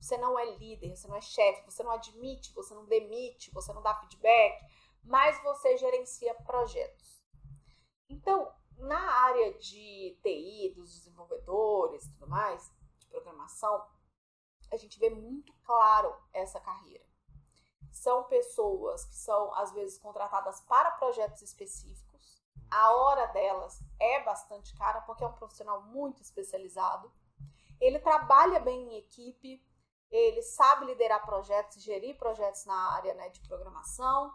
[0.00, 3.72] Você não é líder, você não é chefe, você não admite, você não demite, você
[3.72, 4.64] não dá feedback,
[5.02, 7.22] mas você gerencia projetos.
[8.08, 13.86] Então, na área de TI, dos desenvolvedores e tudo mais, de programação,
[14.72, 17.09] a gente vê muito claro essa carreira.
[17.90, 22.40] São pessoas que são, às vezes, contratadas para projetos específicos.
[22.70, 27.12] A hora delas é bastante cara, porque é um profissional muito especializado.
[27.80, 29.64] Ele trabalha bem em equipe,
[30.10, 34.32] ele sabe liderar projetos, gerir projetos na área né, de programação,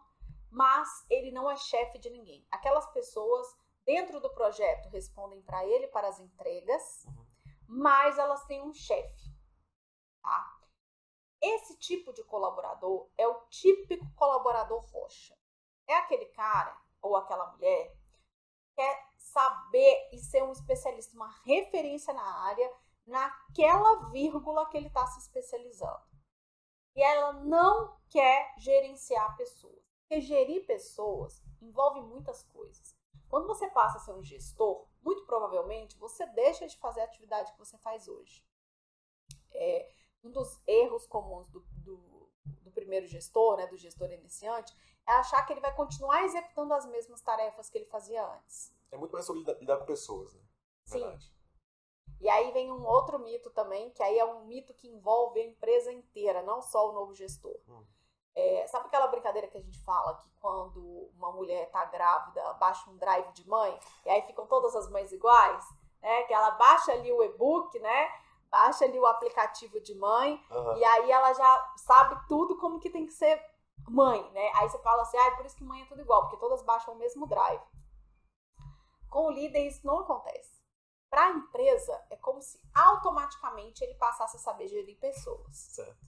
[0.50, 2.46] mas ele não é chefe de ninguém.
[2.52, 3.48] Aquelas pessoas
[3.86, 7.26] dentro do projeto respondem para ele para as entregas, Uhum.
[7.68, 9.34] mas elas têm um chefe.
[10.22, 10.55] Tá?
[11.48, 15.38] Esse tipo de colaborador é o típico colaborador rocha.
[15.88, 17.96] É aquele cara ou aquela mulher
[18.64, 22.74] que quer saber e ser um especialista, uma referência na área,
[23.06, 26.04] naquela vírgula que ele está se especializando.
[26.96, 29.86] E ela não quer gerenciar pessoas.
[30.00, 32.96] Porque gerir pessoas envolve muitas coisas.
[33.30, 37.52] Quando você passa a ser um gestor, muito provavelmente você deixa de fazer a atividade
[37.52, 38.44] que você faz hoje.
[39.52, 39.94] É,
[40.26, 42.30] um dos erros comuns do, do,
[42.64, 44.76] do primeiro gestor, né, do gestor iniciante,
[45.08, 48.74] é achar que ele vai continuar executando as mesmas tarefas que ele fazia antes.
[48.92, 50.42] É muito mais sobre lidar, com pessoas, né?
[50.86, 51.20] Sim.
[52.20, 55.46] E aí vem um outro mito também, que aí é um mito que envolve a
[55.46, 57.56] empresa inteira, não só o novo gestor.
[57.68, 57.86] Hum.
[58.34, 62.90] É, sabe aquela brincadeira que a gente fala que quando uma mulher tá grávida, baixa
[62.90, 65.64] um drive de mãe, e aí ficam todas as mães iguais?
[66.02, 66.24] Né?
[66.24, 68.10] Que ela baixa ali o e-book, né?
[68.56, 70.78] Baixa ali o aplicativo de mãe, Aham.
[70.78, 73.38] e aí ela já sabe tudo como que tem que ser
[73.90, 74.50] mãe, né?
[74.56, 76.62] Aí você fala assim, ah, é por isso que mãe é tudo igual, porque todas
[76.62, 77.62] baixam o mesmo drive.
[79.10, 80.64] Com o líder isso não acontece.
[81.10, 85.54] Para a empresa, é como se automaticamente ele passasse a saber gerir pessoas.
[85.54, 86.06] Certo.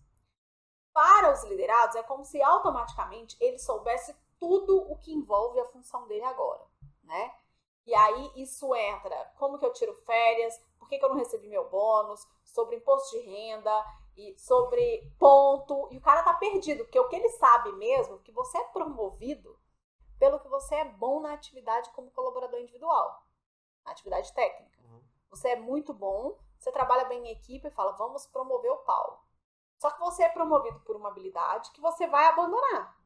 [0.93, 6.07] Para os liderados, é como se automaticamente ele soubesse tudo o que envolve a função
[6.07, 6.65] dele agora,
[7.03, 7.35] né?
[7.87, 11.47] E aí isso entra, como que eu tiro férias, por que, que eu não recebi
[11.47, 13.85] meu bônus, sobre imposto de renda
[14.17, 15.87] e sobre ponto.
[15.89, 18.63] E o cara tá perdido, porque o que ele sabe mesmo, é que você é
[18.65, 19.57] promovido
[20.19, 23.23] pelo que você é bom na atividade como colaborador individual,
[23.85, 24.77] na atividade técnica.
[24.83, 25.01] Uhum.
[25.29, 29.17] Você é muito bom, você trabalha bem em equipe e fala, vamos promover o Paulo.
[29.77, 32.96] Só que você é promovido por uma habilidade que você vai abandonar.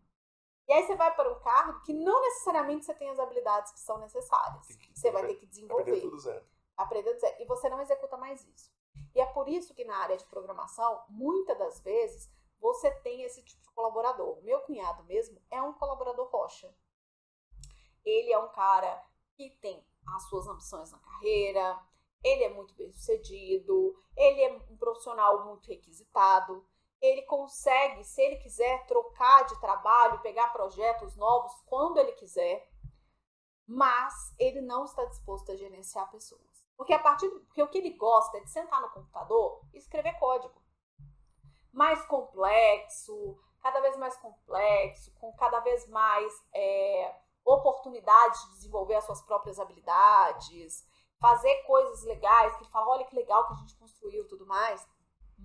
[0.72, 3.80] E aí você vai para um cargo que não necessariamente você tem as habilidades que
[3.82, 4.68] são necessárias.
[4.68, 6.46] Tem que- Você vai ter que Aprender desenvolver, tudo zero.
[6.78, 7.36] aprender do zero.
[7.42, 8.72] E você não executa mais isso.
[9.14, 13.44] E é por isso que na área de programação, muitas das vezes, você tem esse
[13.44, 14.42] tipo de colaborador.
[14.44, 16.74] Meu cunhado mesmo é um colaborador rocha.
[18.06, 19.04] Ele é um cara
[19.36, 21.80] que tem as suas ambições na carreira,
[22.24, 26.66] ele é muito bem sucedido, ele é um profissional muito requisitado,
[27.02, 32.70] ele consegue, se ele quiser, trocar de trabalho, pegar projetos novos quando ele quiser,
[33.66, 36.66] mas ele não está disposto a gerenciar pessoas.
[36.78, 39.78] Porque a partir do, porque o que ele gosta é de sentar no computador e
[39.78, 40.62] escrever código.
[41.72, 49.06] Mais complexo, cada vez mais complexo, com cada vez mais é, oportunidades de desenvolver as
[49.06, 50.86] suas próprias habilidades,
[51.20, 54.86] fazer coisas legais, que ele fala, olha que legal que a gente construiu tudo mais,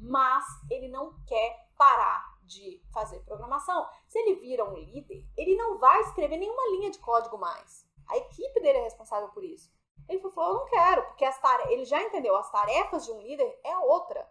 [0.00, 3.88] mas ele não quer parar de fazer programação.
[4.06, 7.86] Se ele vira um líder, ele não vai escrever nenhuma linha de código mais.
[8.08, 9.70] A equipe dele é responsável por isso.
[10.08, 11.72] Ele falou, eu não quero, porque as tare...
[11.72, 14.30] ele já entendeu, as tarefas de um líder é outra.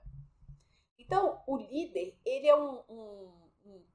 [0.98, 3.86] Então, o líder, ele é um, um, um,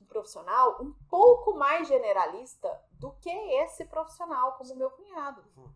[0.00, 5.44] um profissional um pouco mais generalista do que esse profissional, como o meu cunhado.
[5.56, 5.70] Uhum.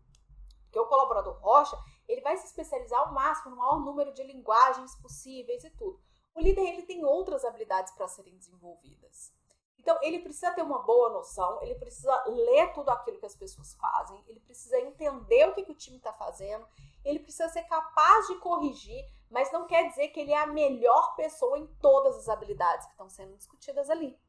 [0.63, 4.95] Porque o colaborador rocha, ele vai se especializar ao máximo no maior número de linguagens
[4.95, 5.99] possíveis e tudo.
[6.33, 9.33] O líder, ele tem outras habilidades para serem desenvolvidas.
[9.79, 13.73] Então, ele precisa ter uma boa noção, ele precisa ler tudo aquilo que as pessoas
[13.75, 16.67] fazem, ele precisa entender o que, que o time está fazendo,
[17.05, 21.15] ele precisa ser capaz de corrigir, mas não quer dizer que ele é a melhor
[21.15, 24.19] pessoa em todas as habilidades que estão sendo discutidas ali.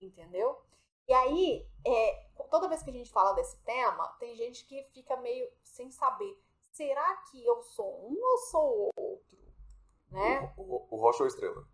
[0.00, 0.60] Entendeu?
[1.06, 5.16] E aí, é, toda vez que a gente fala desse tema, tem gente que fica
[5.16, 6.36] meio sem saber.
[6.78, 9.36] Será que eu sou um ou sou outro?
[10.12, 10.54] Né?
[10.56, 11.68] O, o, o rocha ou estrela?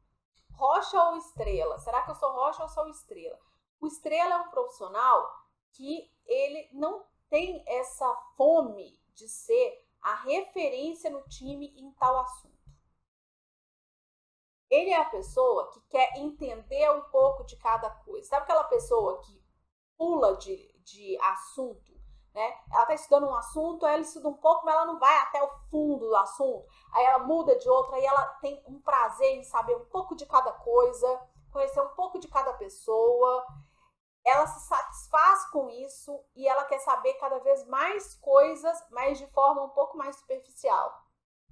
[0.54, 1.78] Rocha ou estrela?
[1.78, 3.38] Será que eu sou rocha ou sou estrela?
[3.78, 5.30] O estrela é um profissional
[5.72, 12.72] que ele não tem essa fome de ser a referência no time em tal assunto.
[14.70, 18.26] Ele é a pessoa que quer entender um pouco de cada coisa.
[18.26, 19.44] Sabe aquela pessoa que
[19.98, 21.93] pula de, de assunto?
[22.34, 22.52] Né?
[22.72, 25.48] Ela está estudando um assunto, ela estuda um pouco, mas ela não vai até o
[25.70, 26.66] fundo do assunto.
[26.92, 30.26] Aí ela muda de outro, aí ela tem um prazer em saber um pouco de
[30.26, 31.20] cada coisa,
[31.52, 33.46] conhecer um pouco de cada pessoa.
[34.26, 39.26] Ela se satisfaz com isso e ela quer saber cada vez mais coisas, mas de
[39.28, 41.04] forma um pouco mais superficial.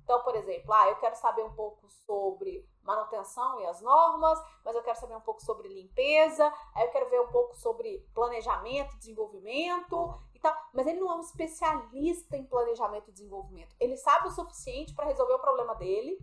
[0.03, 4.75] Então, por exemplo, ah, eu quero saber um pouco sobre manutenção e as normas, mas
[4.75, 8.99] eu quero saber um pouco sobre limpeza, aí eu quero ver um pouco sobre planejamento,
[8.99, 10.55] desenvolvimento tal.
[10.73, 13.75] Mas ele não é um especialista em planejamento e desenvolvimento.
[13.81, 16.19] Ele sabe o suficiente para resolver o problema dele,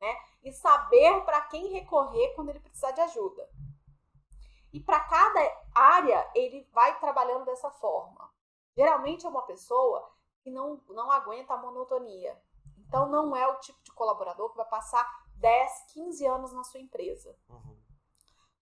[0.00, 0.16] né?
[0.42, 3.48] E saber para quem recorrer quando ele precisar de ajuda.
[4.72, 5.40] E para cada
[5.74, 8.30] área, ele vai trabalhando dessa forma.
[8.76, 10.10] Geralmente é uma pessoa
[10.42, 12.40] que não, não aguenta a monotonia.
[12.78, 15.04] Então, não é o tipo de colaborador que vai passar
[15.36, 17.36] 10, 15 anos na sua empresa.
[17.48, 17.76] Uhum.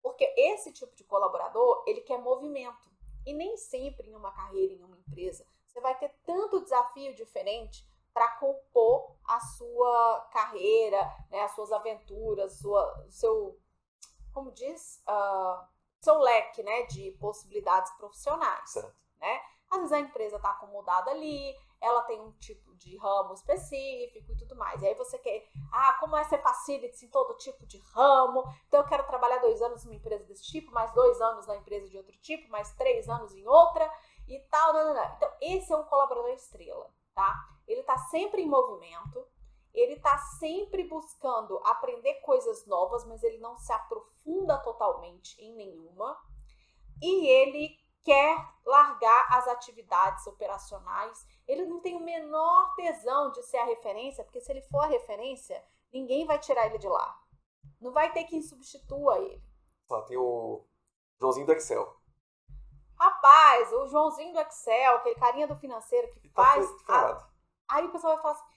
[0.02, 2.89] Porque esse tipo de colaborador, ele quer movimento.
[3.26, 7.88] E nem sempre em uma carreira, em uma empresa, você vai ter tanto desafio diferente
[8.12, 13.58] para compor a sua carreira, né, as suas aventuras, sua, seu,
[14.32, 15.64] como diz, uh,
[16.00, 18.70] seu leque né, de possibilidades profissionais.
[18.70, 18.94] Certo.
[19.20, 19.40] Né?
[19.70, 24.36] Às vezes a empresa está acomodada ali, ela tem um tipo de ramo específico e
[24.36, 24.82] tudo mais.
[24.82, 28.44] E aí você quer, ah, como é ser facility em todo tipo de ramo?
[28.68, 31.88] Então eu quero trabalhar dois anos numa empresa desse tipo, mais dois anos na empresa
[31.88, 33.90] de outro tipo, mais três anos em outra
[34.28, 34.72] e tal.
[34.72, 35.14] Não, não, não.
[35.16, 37.34] Então esse é um colaborador estrela, tá?
[37.66, 39.26] Ele está sempre em movimento,
[39.72, 46.18] ele está sempre buscando aprender coisas novas, mas ele não se aprofunda totalmente em nenhuma.
[47.02, 51.26] E ele quer largar as atividades operacionais.
[51.50, 54.86] Ele não tem o menor tesão de ser a referência, porque se ele for a
[54.86, 55.60] referência,
[55.92, 57.20] ninguém vai tirar ele de lá.
[57.80, 59.42] Não vai ter quem substitua ele.
[59.88, 60.64] Só tem o
[61.18, 61.92] Joãozinho do Excel.
[62.96, 66.70] Rapaz, o Joãozinho do Excel, aquele carinha do financeiro que tá faz.
[66.86, 67.28] A...
[67.72, 68.54] Aí o pessoal vai falar assim: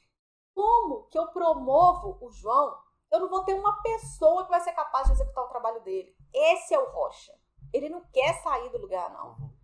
[0.54, 2.80] como que eu promovo o João?
[3.12, 6.16] Eu não vou ter uma pessoa que vai ser capaz de executar o trabalho dele.
[6.32, 7.34] Esse é o Rocha.
[7.74, 9.30] Ele não quer sair do lugar, não.
[9.30, 9.58] Uhum.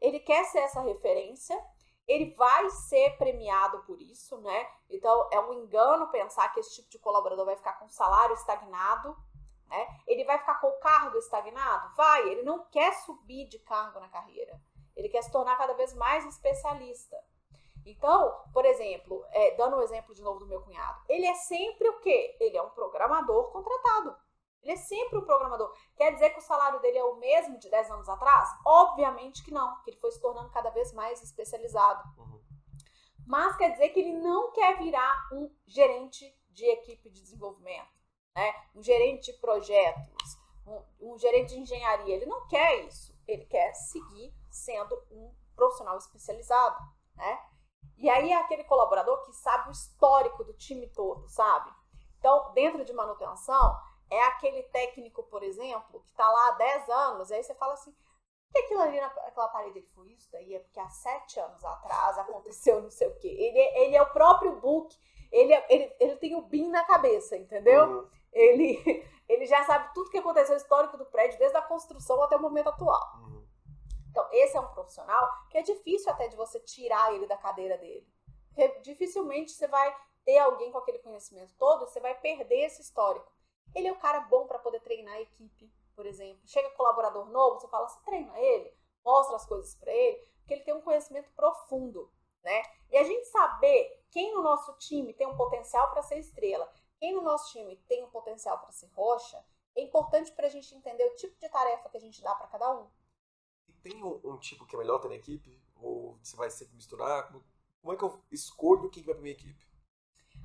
[0.00, 1.56] Ele quer ser essa referência,
[2.12, 4.68] ele vai ser premiado por isso, né?
[4.90, 9.16] Então é um engano pensar que esse tipo de colaborador vai ficar com salário estagnado,
[9.66, 9.88] né?
[10.06, 11.94] Ele vai ficar com o cargo estagnado?
[11.96, 14.60] Vai, ele não quer subir de cargo na carreira.
[14.94, 17.16] Ele quer se tornar cada vez mais especialista.
[17.84, 21.88] Então, por exemplo, é, dando um exemplo de novo do meu cunhado, ele é sempre
[21.88, 22.36] o quê?
[22.38, 24.14] Ele é um programador contratado.
[24.62, 25.74] Ele é sempre um programador.
[25.96, 28.48] Quer dizer que o salário dele é o mesmo de 10 anos atrás?
[28.64, 32.02] Obviamente que não, que ele foi se tornando cada vez mais especializado.
[32.16, 32.40] Uhum.
[33.26, 37.90] Mas quer dizer que ele não quer virar um gerente de equipe de desenvolvimento,
[38.36, 38.54] né?
[38.74, 42.14] um gerente de projetos, um, um gerente de engenharia.
[42.14, 43.12] Ele não quer isso.
[43.26, 46.78] Ele quer seguir sendo um profissional especializado.
[47.14, 47.38] Né?
[47.96, 51.70] E aí é aquele colaborador que sabe o histórico do time todo, sabe?
[52.18, 53.76] Então, dentro de manutenção,
[54.12, 57.72] é aquele técnico, por exemplo, que está lá há 10 anos, e aí você fala
[57.72, 57.94] assim,
[58.52, 60.54] que aquilo ali naquela parede ele foi isso daí?
[60.54, 63.28] É porque há sete anos atrás aconteceu não sei o quê.
[63.28, 64.94] Ele, é, ele é o próprio book,
[65.30, 67.84] ele, é, ele, ele tem o BIM na cabeça, entendeu?
[67.86, 68.10] Uhum.
[68.30, 72.42] Ele, ele já sabe tudo que aconteceu histórico do prédio, desde a construção até o
[72.42, 73.16] momento atual.
[73.16, 73.46] Uhum.
[74.10, 77.78] Então, esse é um profissional que é difícil até de você tirar ele da cadeira
[77.78, 78.06] dele.
[78.48, 83.32] Porque dificilmente você vai ter alguém com aquele conhecimento todo, você vai perder esse histórico.
[83.74, 86.46] Ele é o cara bom para poder treinar a equipe, por exemplo.
[86.46, 90.64] Chega colaborador novo, você fala, você treina ele, mostra as coisas para ele, porque ele
[90.64, 92.10] tem um conhecimento profundo,
[92.42, 92.62] né?
[92.90, 97.14] E a gente saber quem no nosso time tem um potencial para ser estrela, quem
[97.14, 99.42] no nosso time tem um potencial para ser rocha,
[99.74, 102.46] é importante para a gente entender o tipo de tarefa que a gente dá para
[102.46, 102.90] cada um.
[103.66, 105.60] E tem um, um, tipo que é melhor ter na equipe?
[105.76, 107.26] Ou você vai sempre misturar?
[107.26, 107.42] Como,
[107.80, 109.66] como é que eu escolho quem vai para minha equipe?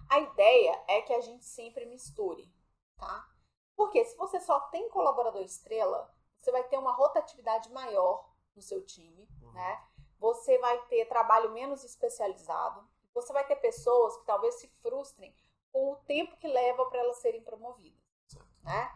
[0.10, 2.50] A ideia é que a gente sempre misture
[2.98, 3.30] tá?
[3.76, 8.84] Porque se você só tem colaborador estrela, você vai ter uma rotatividade maior no seu
[8.84, 9.52] time, uhum.
[9.54, 9.88] né?
[10.20, 12.88] Você vai ter trabalho menos especializado.
[13.14, 15.36] Você vai ter pessoas que talvez se frustrem
[15.72, 18.48] com o tempo que leva para elas serem promovidas, certo.
[18.64, 18.92] né?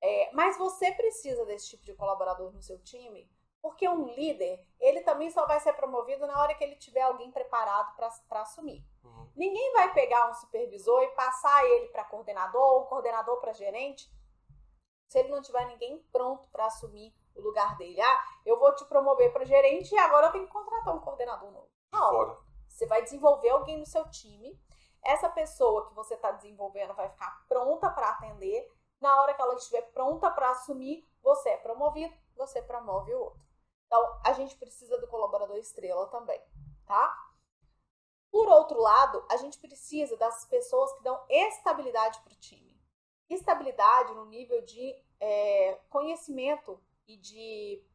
[0.00, 3.30] É, mas você precisa desse tipo de colaborador no seu time,
[3.62, 7.30] porque um líder, ele também só vai ser promovido na hora que ele tiver alguém
[7.30, 8.84] preparado para assumir.
[9.34, 14.10] Ninguém vai pegar um supervisor e passar ele para coordenador ou um coordenador para gerente
[15.08, 18.00] se ele não tiver ninguém pronto para assumir o lugar dele.
[18.00, 21.50] Ah, eu vou te promover para gerente e agora eu tenho que contratar um coordenador
[21.50, 21.70] novo.
[21.92, 22.38] Não.
[22.66, 24.58] Você vai desenvolver alguém no seu time.
[25.04, 28.66] Essa pessoa que você está desenvolvendo vai ficar pronta para atender.
[29.00, 33.40] Na hora que ela estiver pronta para assumir, você é promovido, você promove o outro.
[33.86, 36.40] Então, a gente precisa do colaborador estrela também,
[36.86, 37.14] tá?
[38.32, 42.80] Por outro lado, a gente precisa das pessoas que dão estabilidade para o time.
[43.28, 47.86] Estabilidade no nível de é, conhecimento e de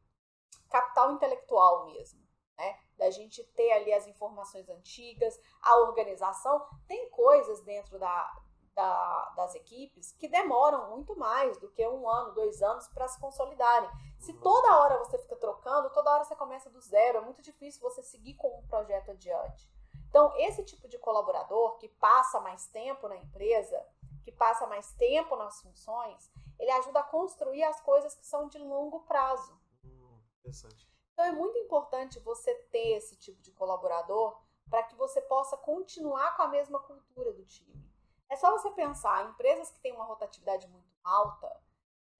[0.70, 2.24] capital intelectual mesmo,
[2.56, 2.78] né?
[2.96, 6.64] Da gente ter ali as informações antigas, a organização.
[6.86, 8.32] Tem coisas dentro da,
[8.76, 13.18] da, das equipes que demoram muito mais do que um ano, dois anos para se
[13.18, 13.90] consolidarem.
[14.20, 14.40] Se uhum.
[14.40, 18.04] toda hora você fica trocando, toda hora você começa do zero, é muito difícil você
[18.04, 19.68] seguir com um projeto adiante.
[20.08, 23.86] Então, esse tipo de colaborador que passa mais tempo na empresa,
[24.24, 28.58] que passa mais tempo nas funções, ele ajuda a construir as coisas que são de
[28.58, 29.58] longo prazo.
[29.84, 30.88] Hum, interessante.
[31.12, 36.36] Então é muito importante você ter esse tipo de colaborador para que você possa continuar
[36.36, 37.88] com a mesma cultura do time.
[38.30, 41.50] É só você pensar, empresas que têm uma rotatividade muito alta,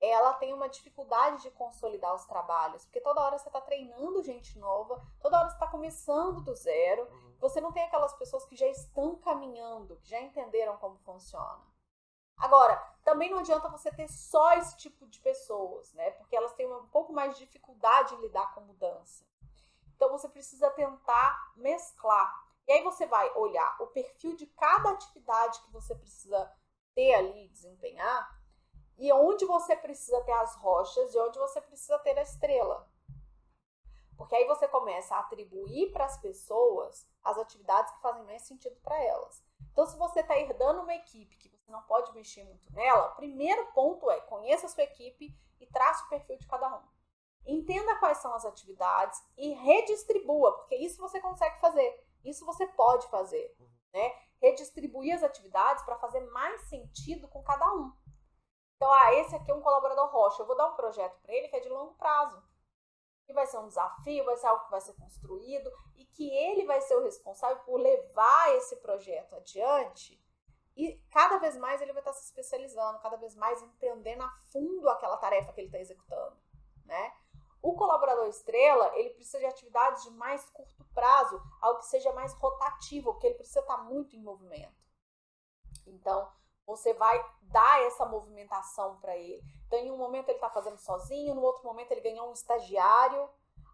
[0.01, 4.59] ela tem uma dificuldade de consolidar os trabalhos, porque toda hora você está treinando gente
[4.59, 7.28] nova, toda hora você está começando do zero, uhum.
[7.39, 11.67] Você não tem aquelas pessoas que já estão caminhando, que já entenderam como funciona.
[12.37, 16.11] Agora, também não adianta você ter só esse tipo de pessoas, né?
[16.13, 19.25] Porque elas têm um pouco mais de dificuldade em lidar com mudança.
[19.97, 22.47] Então você precisa tentar mesclar.
[22.67, 26.53] E aí você vai olhar o perfil de cada atividade que você precisa
[26.95, 28.39] ter ali, desempenhar,
[28.99, 32.89] e onde você precisa ter as rochas e onde você precisa ter a estrela.
[34.19, 38.77] Porque aí você começa a atribuir para as pessoas as atividades que fazem mais sentido
[38.83, 39.43] para elas.
[39.71, 43.17] Então, se você está herdando uma equipe que você não pode mexer muito nela, o
[43.17, 46.83] primeiro ponto é conheça a sua equipe e trace o perfil de cada um.
[47.47, 52.05] Entenda quais são as atividades e redistribua, porque isso você consegue fazer.
[52.25, 53.57] Isso você pode fazer,
[53.93, 54.13] né?
[54.43, 57.93] Redistribuir as atividades para fazer mais sentido com cada um.
[58.77, 60.43] Então, ah, esse aqui é um colaborador rocha.
[60.43, 62.43] Eu vou dar um projeto para ele que é de longo prazo.
[63.29, 66.65] Que vai ser um desafio, vai ser algo que vai ser construído e que ele
[66.65, 70.19] vai ser o responsável por levar esse projeto adiante.
[70.75, 74.89] E cada vez mais ele vai estar se especializando, cada vez mais entendendo a fundo
[74.89, 76.41] aquela tarefa que ele está executando,
[76.87, 77.13] né?
[77.61, 82.33] O colaborador estrela, ele precisa de atividades de mais curto prazo, algo que seja mais
[82.33, 84.75] rotativo, porque ele precisa estar muito em movimento.
[85.87, 86.33] Então,
[86.69, 89.43] você vai dar essa movimentação para ele.
[89.67, 93.27] Então, em um momento ele está fazendo sozinho, no outro momento ele ganhou um estagiário.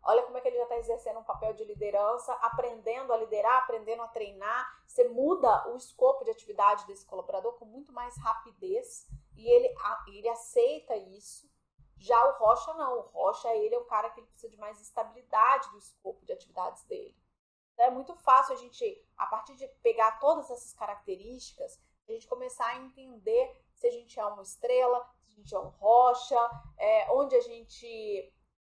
[0.05, 3.59] Olha como é que ele já está exercendo um papel de liderança, aprendendo a liderar,
[3.59, 4.85] aprendendo a treinar.
[4.87, 9.75] Você muda o escopo de atividade desse colaborador com muito mais rapidez e ele,
[10.09, 11.51] ele aceita isso.
[11.97, 12.99] Já o Rocha não.
[12.99, 16.85] O Rocha, ele é um cara que precisa de mais estabilidade do escopo de atividades
[16.85, 17.17] dele.
[17.73, 22.29] Então, é muito fácil a gente, a partir de pegar todas essas características, a gente
[22.29, 26.39] começar a entender se a gente é uma estrela, se a gente é um rocha,
[26.79, 28.33] é, onde a gente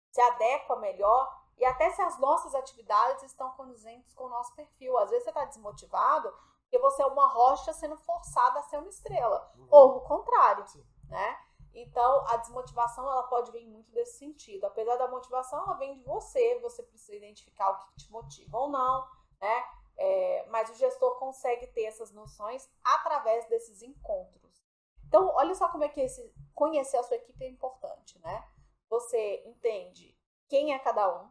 [0.09, 4.97] se adequa melhor e até se as nossas atividades estão condizentes com o nosso perfil.
[4.97, 8.87] Às vezes você está desmotivado porque você é uma rocha sendo forçada a ser uma
[8.87, 9.67] estrela, uhum.
[9.69, 10.85] ou o contrário, Sim.
[11.09, 11.37] né?
[11.73, 14.65] Então, a desmotivação ela pode vir muito desse sentido.
[14.65, 18.69] Apesar da motivação, ela vem de você, você precisa identificar o que te motiva ou
[18.69, 19.07] não,
[19.39, 19.65] né?
[20.03, 24.65] É, mas o gestor consegue ter essas noções através desses encontros.
[25.07, 28.49] Então, olha só como é que esse, conhecer a sua equipe é importante, né?
[28.89, 30.17] Você entende
[30.49, 31.29] quem é cada um,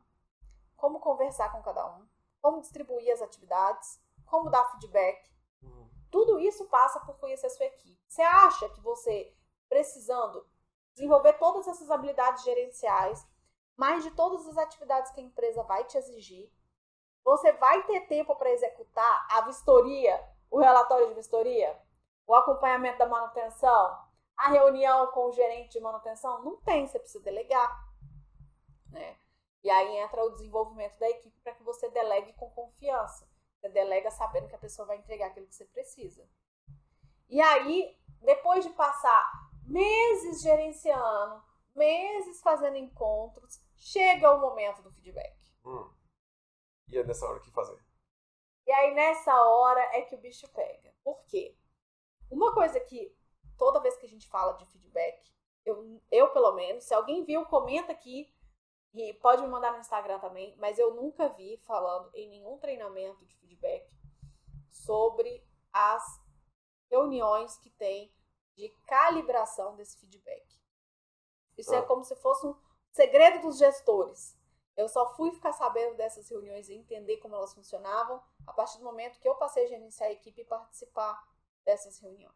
[0.76, 2.08] como conversar com cada um,
[2.40, 5.28] como distribuir as atividades, como dar feedback.
[5.62, 5.90] Uhum.
[6.08, 8.00] Tudo isso passa por conhecer a sua equipe.
[8.06, 9.34] Você acha que você,
[9.68, 10.48] precisando
[10.94, 13.26] desenvolver todas essas habilidades gerenciais,
[13.76, 16.52] mais de todas as atividades que a empresa vai te exigir,
[17.24, 21.78] você vai ter tempo para executar a vistoria, o relatório de vistoria,
[22.26, 23.98] o acompanhamento da manutenção,
[24.36, 26.42] a reunião com o gerente de manutenção?
[26.42, 27.88] Não tem, você precisa delegar.
[28.90, 29.16] Né?
[29.62, 33.28] E aí entra o desenvolvimento da equipe para que você delegue com confiança.
[33.60, 36.26] Você delega sabendo que a pessoa vai entregar aquilo que você precisa.
[37.28, 39.30] E aí, depois de passar
[39.66, 41.42] meses gerenciando,
[41.74, 45.36] meses fazendo encontros, chega o momento do feedback.
[45.64, 45.88] Hum.
[46.90, 47.78] E é nessa hora que fazer?
[48.66, 50.92] E aí, nessa hora, é que o bicho pega.
[51.02, 51.56] Por quê?
[52.30, 53.14] Uma coisa que
[53.56, 55.32] toda vez que a gente fala de feedback,
[55.64, 58.32] eu, eu pelo menos, se alguém viu, comenta aqui
[58.92, 63.24] e pode me mandar no Instagram também, mas eu nunca vi falando em nenhum treinamento
[63.24, 63.88] de feedback
[64.68, 66.02] sobre as
[66.90, 68.12] reuniões que tem
[68.56, 70.44] de calibração desse feedback.
[71.56, 71.82] Isso é Ah.
[71.82, 72.54] como se fosse um
[72.90, 74.36] segredo dos gestores.
[74.76, 78.84] Eu só fui ficar sabendo dessas reuniões e entender como elas funcionavam a partir do
[78.84, 81.22] momento que eu passei a gerenciar a equipe e participar
[81.64, 82.34] dessas reuniões.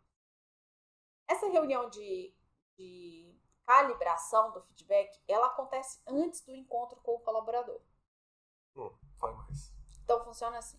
[1.26, 2.34] Essa reunião de,
[2.76, 7.80] de calibração do feedback, ela acontece antes do encontro com o colaborador.
[8.76, 9.72] Hum, fale mais.
[10.02, 10.78] Então funciona assim.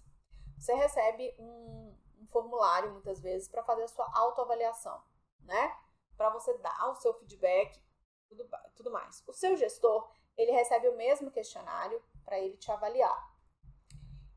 [0.57, 5.01] Você recebe um, um formulário muitas vezes para fazer a sua autoavaliação,
[5.39, 5.77] né?
[6.15, 7.83] Para você dar o seu feedback,
[8.27, 9.23] tudo, tudo mais.
[9.27, 13.33] O seu gestor, ele recebe o mesmo questionário para ele te avaliar.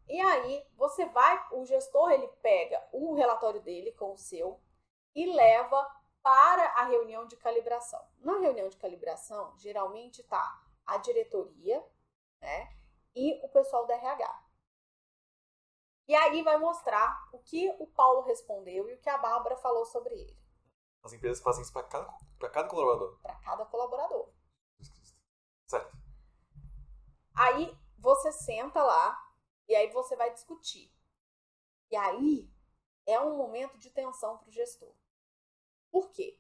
[0.09, 4.61] E aí, você vai, o gestor, ele pega o relatório dele com o seu
[5.15, 5.87] e leva
[6.23, 8.03] para a reunião de calibração.
[8.19, 11.85] Na reunião de calibração, geralmente tá a diretoria,
[12.41, 12.75] né?
[13.15, 14.45] E o pessoal do RH.
[16.07, 19.85] E aí vai mostrar o que o Paulo respondeu e o que a Bárbara falou
[19.85, 20.39] sobre ele,
[21.03, 23.19] As empresas fazem isso para cada, pra cada colaborador.
[23.21, 24.33] para cada colaborador.
[25.69, 25.97] Certo.
[27.37, 29.17] Aí você senta lá
[29.69, 30.91] e aí você vai discutir.
[31.91, 32.51] E aí
[33.07, 34.95] é um momento de tensão para o gestor.
[35.91, 36.39] Por quê?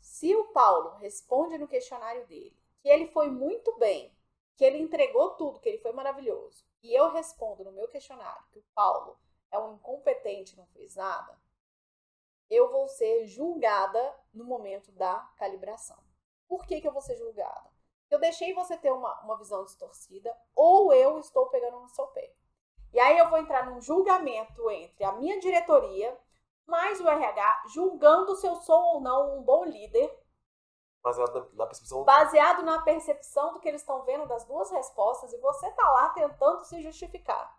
[0.00, 4.14] Se o Paulo responde no questionário dele que ele foi muito bem,
[4.56, 8.58] que ele entregou tudo, que ele foi maravilhoso, e eu respondo no meu questionário que
[8.58, 9.18] o Paulo
[9.50, 11.40] é um incompetente, não fez nada,
[12.50, 15.98] eu vou ser julgada no momento da calibração.
[16.46, 17.73] Por que, que eu vou ser julgada?
[18.14, 22.32] Eu deixei você ter uma, uma visão distorcida ou eu estou pegando no seu pé.
[22.92, 26.16] E aí eu vou entrar num julgamento entre a minha diretoria
[26.66, 30.22] mais o RH, julgando se eu sou ou não um bom líder,
[31.02, 32.04] Baseado na, na percepção.
[32.04, 36.08] baseado na percepção do que eles estão vendo das duas respostas e você tá lá
[36.10, 37.58] tentando se justificar.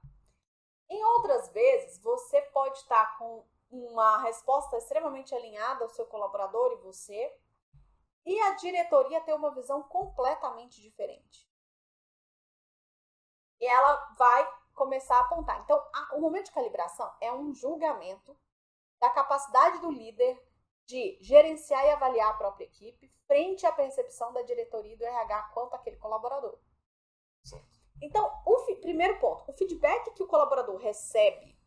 [0.89, 6.77] Em outras vezes, você pode estar com uma resposta extremamente alinhada ao seu colaborador e
[6.77, 7.37] você,
[8.25, 11.47] e a diretoria ter uma visão completamente diferente.
[13.59, 15.61] E ela vai começar a apontar.
[15.61, 18.37] Então, a- o momento de calibração é um julgamento
[18.99, 20.41] da capacidade do líder
[20.85, 25.51] de gerenciar e avaliar a própria equipe frente à percepção da diretoria e do RH
[25.53, 26.59] quanto àquele colaborador.
[28.01, 31.57] Então, o primeiro ponto, o feedback que o colaborador recebe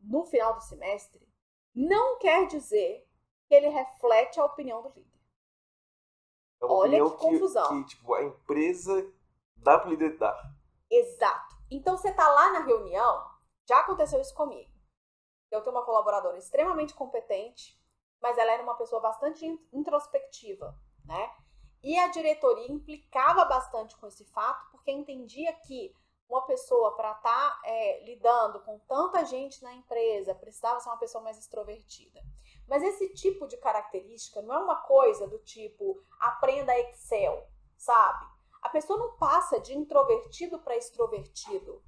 [0.00, 1.26] no final do semestre
[1.74, 3.08] não quer dizer
[3.46, 5.15] que ele reflete a opinião do líder.
[6.60, 7.68] É uma Olha opinião que confusão.
[7.68, 9.12] Que, tipo, a empresa
[9.56, 10.54] dá pro líder dar.
[10.90, 11.56] Exato.
[11.70, 13.24] Então você tá lá na reunião,
[13.68, 14.70] já aconteceu isso comigo.
[15.50, 17.78] Eu tenho uma colaboradora extremamente competente,
[18.20, 21.30] mas ela era uma pessoa bastante in- introspectiva, né?
[21.82, 25.94] E a diretoria implicava bastante com esse fato, porque entendia que
[26.28, 27.60] uma pessoa para estar
[28.04, 32.20] lidando com tanta gente na empresa precisava ser uma pessoa mais extrovertida.
[32.68, 37.46] Mas esse tipo de característica não é uma coisa do tipo aprenda Excel,
[37.76, 38.26] sabe?
[38.60, 41.80] A pessoa não passa de introvertido para extrovertido.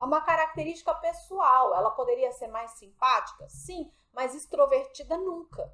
[0.00, 1.74] É uma característica pessoal.
[1.74, 3.46] Ela poderia ser mais simpática?
[3.50, 5.70] Sim, mas extrovertida nunca.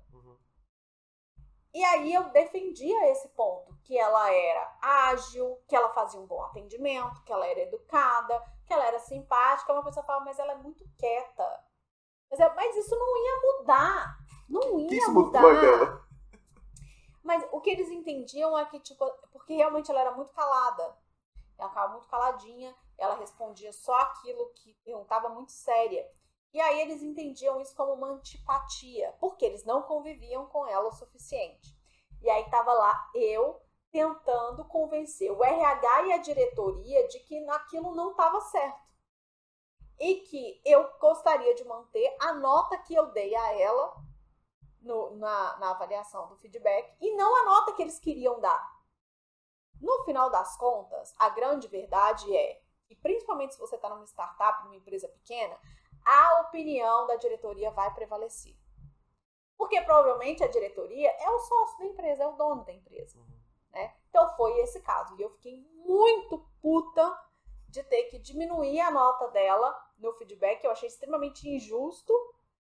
[1.74, 6.42] E aí eu defendia esse ponto, que ela era ágil, que ela fazia um bom
[6.42, 9.72] atendimento, que ela era educada, que ela era simpática.
[9.72, 11.64] Uma pessoa fala, mas ela é muito quieta.
[12.30, 14.18] Mas, é- mas isso não ia mudar.
[14.48, 15.60] Não ia isso muda mudar.
[15.60, 16.08] dela?
[17.22, 20.96] Mas o que eles entendiam é que, tipo, porque realmente ela era muito calada.
[21.58, 26.08] Ela ficava muito caladinha, ela respondia só aquilo que perguntava muito séria.
[26.52, 30.92] E aí eles entendiam isso como uma antipatia, porque eles não conviviam com ela o
[30.92, 31.76] suficiente.
[32.22, 37.94] E aí tava lá eu tentando convencer o RH e a diretoria de que aquilo
[37.94, 38.88] não estava certo.
[39.98, 43.94] E que eu gostaria de manter a nota que eu dei a ela
[44.82, 48.78] no- na, na avaliação do feedback e não a nota que eles queriam dar.
[49.80, 54.64] No final das contas, a grande verdade é que, principalmente se você está numa startup,
[54.64, 55.58] numa empresa pequena,
[56.08, 58.56] a opinião da diretoria vai prevalecer.
[59.58, 63.18] Porque provavelmente a diretoria é o sócio da empresa, é o dono da empresa.
[63.18, 63.38] Uhum.
[63.72, 63.94] Né?
[64.08, 65.14] Então foi esse caso.
[65.18, 67.20] E eu fiquei muito puta
[67.68, 70.64] de ter que diminuir a nota dela no feedback.
[70.64, 72.14] Eu achei extremamente injusto,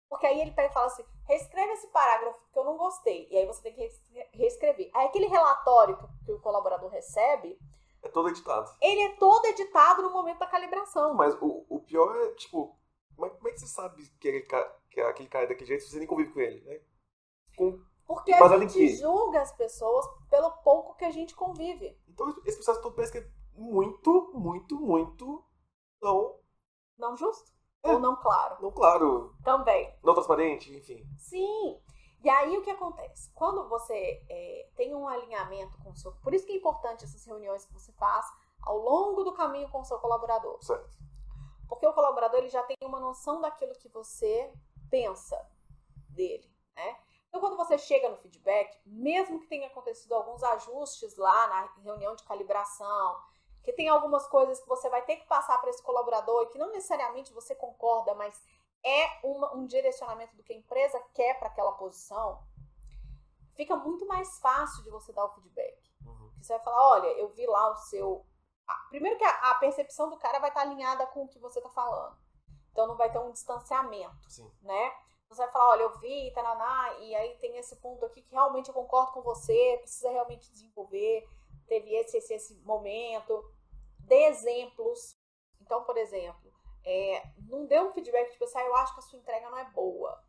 [0.09, 3.27] Porque aí ele pega e fala assim: reescreve esse parágrafo que eu não gostei.
[3.31, 3.91] E aí você tem que
[4.33, 4.91] reescrever.
[4.95, 7.59] Aí aquele relatório que o colaborador recebe.
[8.01, 8.71] É todo editado.
[8.81, 11.15] Ele é todo editado no momento da calibração.
[11.15, 12.79] Mas o, o pior é, tipo,
[13.55, 14.47] que você sabe que, ele,
[14.91, 16.81] que aquele cara é daquele jeito se você nem convive com ele, né?
[17.57, 21.99] Com, Porque a gente julga as pessoas pelo pouco que a gente convive.
[22.09, 25.45] Então esse processo todo parece que é muito, muito, muito
[26.03, 26.39] não...
[26.99, 27.53] Não justo.
[27.83, 27.93] É.
[27.93, 28.63] Ou não claro.
[28.63, 29.35] Não claro.
[29.43, 29.93] Também.
[30.03, 31.05] Não transparente, enfim.
[31.19, 31.81] Sim.
[32.23, 33.31] E aí o que acontece?
[33.35, 36.13] Quando você é, tem um alinhamento com o seu.
[36.23, 38.25] Por isso que é importante essas reuniões que você faz
[38.63, 40.59] ao longo do caminho com o seu colaborador.
[40.63, 40.97] Certo.
[41.69, 44.53] Porque o colaborador ele já tem uma noção daquilo que você
[44.91, 45.37] pensa
[46.11, 46.99] dele, né?
[47.29, 52.15] Então, quando você chega no feedback, mesmo que tenha acontecido alguns ajustes lá na reunião
[52.15, 53.21] de calibração,
[53.65, 56.59] que tem algumas coisas que você vai ter que passar para esse colaborador e que
[56.59, 58.41] não necessariamente você concorda, mas
[58.85, 62.41] é uma, um direcionamento do que a empresa quer para aquela posição,
[63.57, 65.91] fica muito mais fácil de você dar o feedback.
[66.05, 66.31] Uhum.
[66.41, 68.25] Você vai falar, olha, eu vi lá o seu.
[68.89, 71.59] Primeiro que a, a percepção do cara vai estar tá alinhada com o que você
[71.59, 72.17] está falando.
[72.71, 74.51] Então não vai ter um distanciamento, Sim.
[74.63, 74.93] né?
[75.29, 78.69] Você vai falar, olha, eu vi, taraná, e aí tem esse ponto aqui que realmente
[78.69, 81.27] eu concordo com você, precisa realmente desenvolver,
[81.67, 83.43] teve esse, esse, esse momento
[84.01, 85.19] dê exemplos.
[85.61, 86.53] Então, por exemplo,
[86.85, 89.59] é, não dê um feedback tipo assim, ah, eu acho que a sua entrega não
[89.59, 90.23] é boa.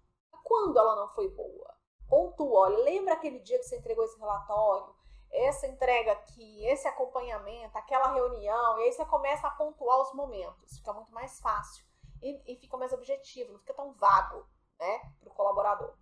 [0.44, 1.76] Quando ela não foi boa?
[2.08, 4.95] Pontua, lembra aquele dia que você entregou esse relatório?
[5.36, 10.78] Essa entrega aqui, esse acompanhamento, aquela reunião, e aí você começa a pontuar os momentos.
[10.78, 11.86] Fica muito mais fácil
[12.22, 14.48] e, e fica mais objetivo, não fica tão vago,
[14.80, 15.96] né, para o colaborador.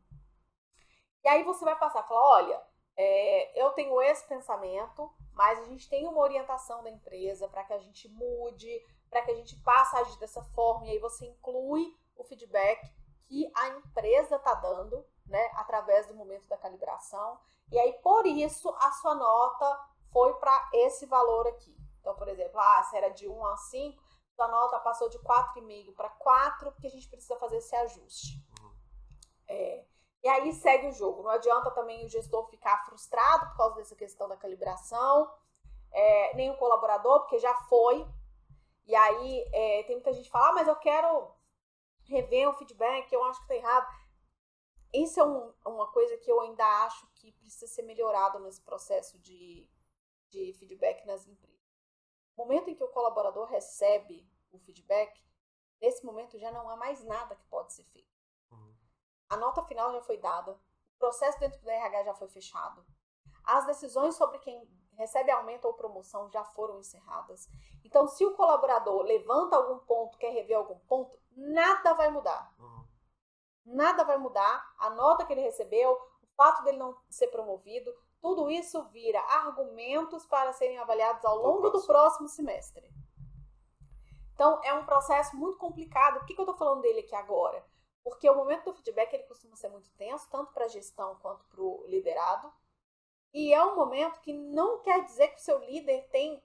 [1.23, 2.63] E aí você vai passar, falar, olha,
[2.95, 7.73] é, eu tenho esse pensamento, mas a gente tem uma orientação da empresa para que
[7.73, 8.69] a gente mude,
[9.09, 12.81] para que a gente passe a agir dessa forma, e aí você inclui o feedback
[13.27, 17.39] que a empresa está dando, né, através do momento da calibração,
[17.71, 19.79] e aí por isso a sua nota
[20.11, 21.75] foi para esse valor aqui.
[21.99, 24.03] Então, por exemplo, ah, se era de 1 a 5,
[24.35, 28.43] sua nota passou de 4,5 para 4, porque a gente precisa fazer esse ajuste.
[28.59, 28.71] Uhum.
[29.47, 29.85] É,
[30.23, 31.23] e aí segue o jogo.
[31.23, 35.31] Não adianta também o gestor ficar frustrado por causa dessa questão da calibração,
[35.91, 38.05] é, nem o colaborador, porque já foi.
[38.85, 41.31] E aí é, tem muita gente que fala, ah, mas eu quero
[42.05, 43.87] rever o feedback, eu acho que tá errado.
[44.93, 49.17] Isso é um, uma coisa que eu ainda acho que precisa ser melhorado nesse processo
[49.19, 49.67] de,
[50.29, 51.53] de feedback nas empresas.
[52.37, 55.19] No momento em que o colaborador recebe o feedback,
[55.81, 58.13] nesse momento já não há mais nada que pode ser feito
[59.33, 62.85] a nota final já foi dada, o processo dentro do RH já foi fechado,
[63.43, 67.49] as decisões sobre quem recebe aumento ou promoção já foram encerradas.
[67.83, 72.53] Então, se o colaborador levanta algum ponto, quer rever algum ponto, nada vai mudar.
[72.59, 72.72] Uhum.
[73.65, 74.73] Nada vai mudar.
[74.77, 80.25] A nota que ele recebeu, o fato dele não ser promovido, tudo isso vira argumentos
[80.25, 82.89] para serem avaliados ao longo do próximo semestre.
[84.33, 86.19] Então, é um processo muito complicado.
[86.19, 87.63] Por que, que eu estou falando dele aqui agora?
[88.03, 91.45] Porque o momento do feedback ele costuma ser muito tenso, tanto para a gestão quanto
[91.45, 92.51] para o liderado.
[93.33, 96.43] E é um momento que não quer dizer que o seu líder tem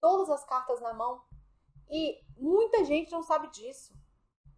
[0.00, 1.22] todas as cartas na mão.
[1.88, 3.94] E muita gente não sabe disso.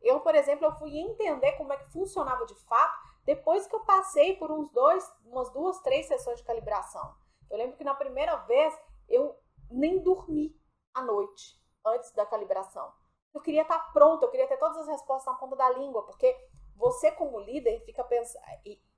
[0.02, 3.80] Eu, por exemplo, eu fui entender como é que funcionava de fato depois que eu
[3.80, 7.14] passei por uns dois, umas duas, três sessões de calibração.
[7.50, 8.78] Eu lembro que na primeira vez
[9.08, 9.36] eu
[9.70, 10.58] nem dormi
[10.94, 12.92] à noite antes da calibração
[13.38, 16.36] eu queria estar pronta, eu queria ter todas as respostas na ponta da língua, porque
[16.76, 18.42] você como líder fica pensando,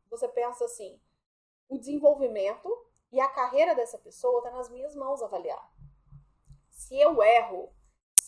[0.08, 1.00] você pensa assim,
[1.68, 2.68] o desenvolvimento
[3.12, 5.70] e a carreira dessa pessoa está nas minhas mãos avaliar.
[6.70, 7.72] Se eu erro,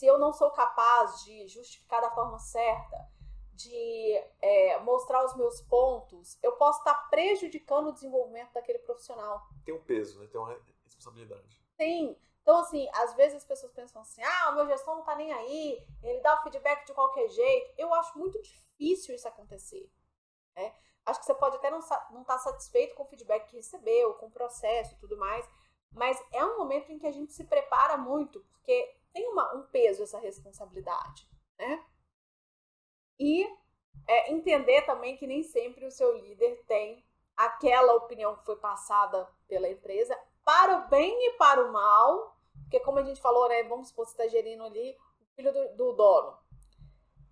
[0.03, 3.09] se eu não sou capaz de justificar da forma certa,
[3.55, 9.46] de é, mostrar os meus pontos, eu posso estar prejudicando o desenvolvimento daquele profissional.
[9.64, 10.26] Tem um peso, né?
[10.26, 11.62] tem uma responsabilidade.
[11.76, 12.20] Tem.
[12.40, 15.32] Então, assim, às vezes as pessoas pensam assim: ah, o meu gestor não tá nem
[15.32, 17.72] aí, ele dá o feedback de qualquer jeito.
[17.78, 19.88] Eu acho muito difícil isso acontecer.
[20.57, 20.74] Né?
[21.07, 24.14] Acho que você pode até não estar não tá satisfeito com o feedback que recebeu,
[24.14, 25.48] com o processo e tudo mais,
[25.92, 29.62] mas é um momento em que a gente se prepara muito, porque tem uma, um
[29.64, 31.84] peso essa responsabilidade, né?
[33.18, 33.46] E
[34.08, 37.04] é, entender também que nem sempre o seu líder tem
[37.36, 42.80] aquela opinião que foi passada pela empresa para o bem e para o mal, porque
[42.80, 45.92] como a gente falou, né, vamos supor você está gerindo ali o filho do, do,
[45.92, 46.36] dono.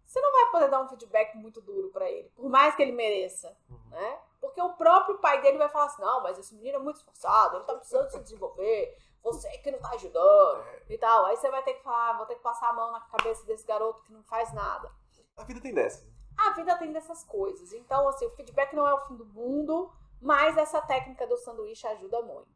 [0.07, 2.93] Você não vai poder dar um feedback muito duro para ele, por mais que ele
[2.93, 3.91] mereça, uhum.
[3.91, 4.20] né?
[4.41, 7.57] Porque o próprio pai dele vai falar assim, não, mas esse menino é muito esforçado,
[7.57, 10.83] ele está precisando se desenvolver, você que não está ajudando é.
[10.89, 11.27] e tal.
[11.27, 13.66] Aí você vai ter que falar, vou ter que passar a mão na cabeça desse
[13.66, 14.91] garoto que não faz nada.
[15.37, 16.09] A vida tem dessa.
[16.37, 17.73] A vida tem dessas coisas.
[17.73, 21.87] Então, assim, o feedback não é o fim do mundo, mas essa técnica do sanduíche
[21.87, 22.49] ajuda muito.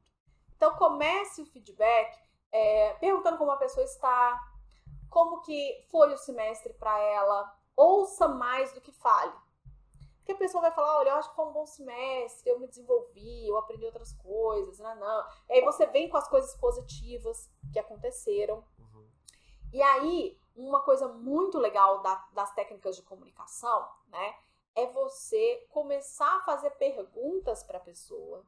[0.57, 2.17] Então, comece o feedback
[2.51, 4.41] é, perguntando como a pessoa está,
[5.11, 7.53] como que foi o semestre para ela.
[7.77, 9.35] Ouça mais do que fale.
[10.25, 12.66] Porque a pessoa vai falar, olha, eu acho que foi um bom semestre, eu me
[12.66, 15.29] desenvolvi, eu aprendi outras coisas, não, não.
[15.51, 18.64] E aí você vem com as coisas positivas que aconteceram.
[18.79, 19.07] Uhum.
[19.70, 24.35] E aí, uma coisa muito legal da, das técnicas de comunicação, né,
[24.75, 28.47] é você começar a fazer perguntas para a pessoa,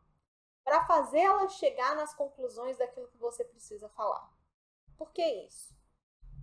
[0.65, 4.33] para fazer ela chegar nas conclusões daquilo que você precisa falar.
[4.97, 5.77] Por que isso?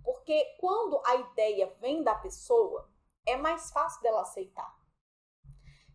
[0.04, 2.88] Porque quando a ideia vem da pessoa,
[3.26, 4.83] é mais fácil dela aceitar.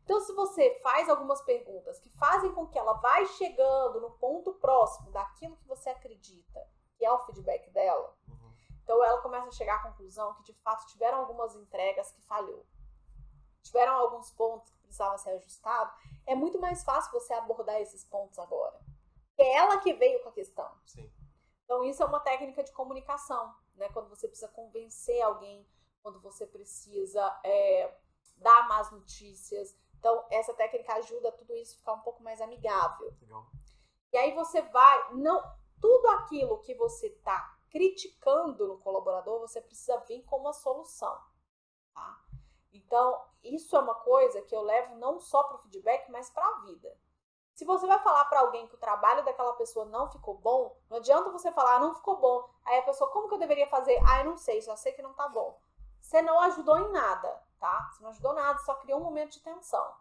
[0.10, 4.55] Então, se você faz algumas perguntas que fazem com que ela vai chegando no ponto
[4.55, 8.51] próximo daquilo que você acredita, que é o feedback dela, uhum.
[8.82, 12.66] então ela começa a chegar à conclusão que de fato tiveram algumas entregas que falhou.
[13.62, 15.93] Tiveram alguns pontos que precisavam ser ajustados.
[16.26, 18.82] É muito mais fácil você abordar esses pontos agora.
[19.38, 20.76] É ela que veio com a questão.
[20.88, 21.14] Sim.
[21.66, 23.88] Então, isso é uma técnica de comunicação, né?
[23.89, 25.70] Quando você precisa convencer alguém,
[26.01, 27.95] quando você precisa é,
[28.38, 33.14] dar más notícias, então, essa técnica ajuda tudo isso a ficar um pouco mais amigável.
[33.22, 33.45] Legal.
[34.14, 35.43] E aí você vai, não,
[35.80, 41.16] tudo aquilo que você está criticando no colaborador, você precisa vir com uma solução,
[41.93, 42.22] tá?
[42.72, 46.47] Então, isso é uma coisa que eu levo não só para o feedback, mas para
[46.47, 46.97] a vida.
[47.54, 50.97] Se você vai falar para alguém que o trabalho daquela pessoa não ficou bom, não
[50.97, 52.50] adianta você falar, ah, não ficou bom.
[52.64, 54.00] Aí a pessoa, como que eu deveria fazer?
[54.08, 55.62] Ah, eu não sei, só sei que não tá bom.
[56.00, 57.89] Você não ajudou em nada tá?
[57.91, 59.93] Você não ajudou nada, só criou um momento de tensão.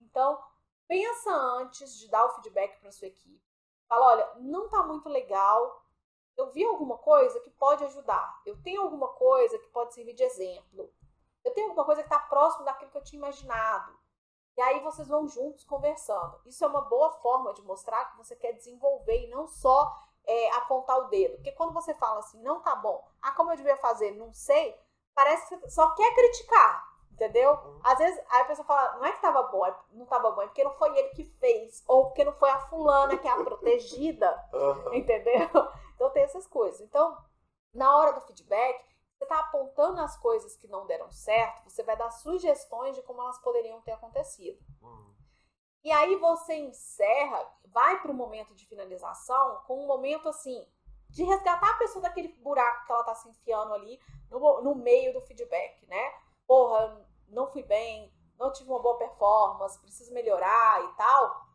[0.00, 0.42] Então,
[0.88, 3.42] pensa antes de dar o feedback para sua equipe.
[3.88, 5.84] Fala, olha, não tá muito legal.
[6.36, 8.40] Eu vi alguma coisa que pode ajudar.
[8.46, 10.90] Eu tenho alguma coisa que pode servir de exemplo.
[11.44, 13.98] Eu tenho alguma coisa que está próximo daquilo que eu tinha imaginado.
[14.56, 16.40] E aí vocês vão juntos conversando.
[16.46, 20.56] Isso é uma boa forma de mostrar que você quer desenvolver e não só é,
[20.56, 21.36] apontar o dedo.
[21.36, 24.78] Porque quando você fala assim, não tá bom, ah, como eu devia fazer, não sei,
[25.14, 26.91] parece que você só quer criticar.
[27.12, 27.52] Entendeu?
[27.52, 27.80] Uhum.
[27.84, 30.42] Às vezes aí a pessoa fala, não é que tava bom, é, não tava bom,
[30.42, 33.30] é porque não foi ele que fez, ou porque não foi a fulana que é
[33.30, 34.94] a protegida, uhum.
[34.94, 35.48] entendeu?
[35.94, 36.80] Então tem essas coisas.
[36.80, 37.16] Então,
[37.72, 38.84] na hora do feedback,
[39.14, 43.22] você tá apontando as coisas que não deram certo, você vai dar sugestões de como
[43.22, 44.58] elas poderiam ter acontecido.
[44.80, 45.14] Uhum.
[45.84, 50.66] E aí você encerra, vai para o momento de finalização com um momento assim,
[51.08, 54.00] de resgatar a pessoa daquele buraco que ela tá se enfiando ali
[54.30, 56.14] no, no meio do feedback, né?
[56.46, 61.52] Porra, não fui bem, não tive uma boa performance, preciso melhorar e tal.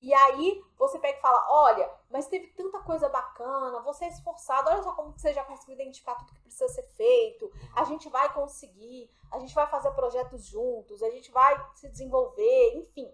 [0.00, 4.70] E aí você pega e fala: olha, mas teve tanta coisa bacana, você é esforçado,
[4.70, 8.32] olha só como você já conseguiu identificar tudo que precisa ser feito, a gente vai
[8.32, 13.12] conseguir, a gente vai fazer projetos juntos, a gente vai se desenvolver, enfim.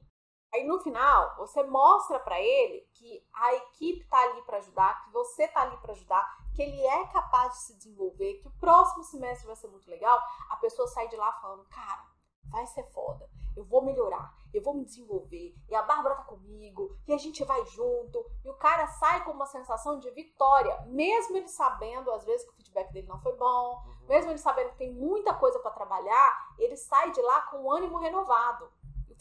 [0.55, 5.11] Aí no final, você mostra para ele que a equipe tá ali para ajudar, que
[5.11, 9.03] você tá ali para ajudar, que ele é capaz de se desenvolver, que o próximo
[9.03, 10.17] semestre vai ser muito legal.
[10.51, 12.05] A pessoa sai de lá falando: "Cara,
[12.45, 13.29] vai ser foda.
[13.57, 15.57] Eu vou melhorar, eu vou me desenvolver.
[15.69, 18.25] E a Bárbara tá comigo, e a gente vai junto".
[18.45, 22.53] E o cara sai com uma sensação de vitória, mesmo ele sabendo às vezes que
[22.53, 24.07] o feedback dele não foi bom, uhum.
[24.07, 27.73] mesmo ele sabendo que tem muita coisa para trabalhar, ele sai de lá com o
[27.73, 28.71] ânimo renovado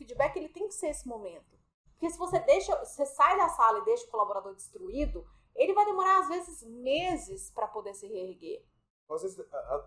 [0.04, 1.58] feedback ele tem que ser esse momento.
[1.94, 5.26] Porque se você deixa, você sai da sala e deixa o colaborador destruído,
[5.56, 8.66] ele vai demorar às vezes meses para poder se reerguer.
[9.10, 9.46] Às vezes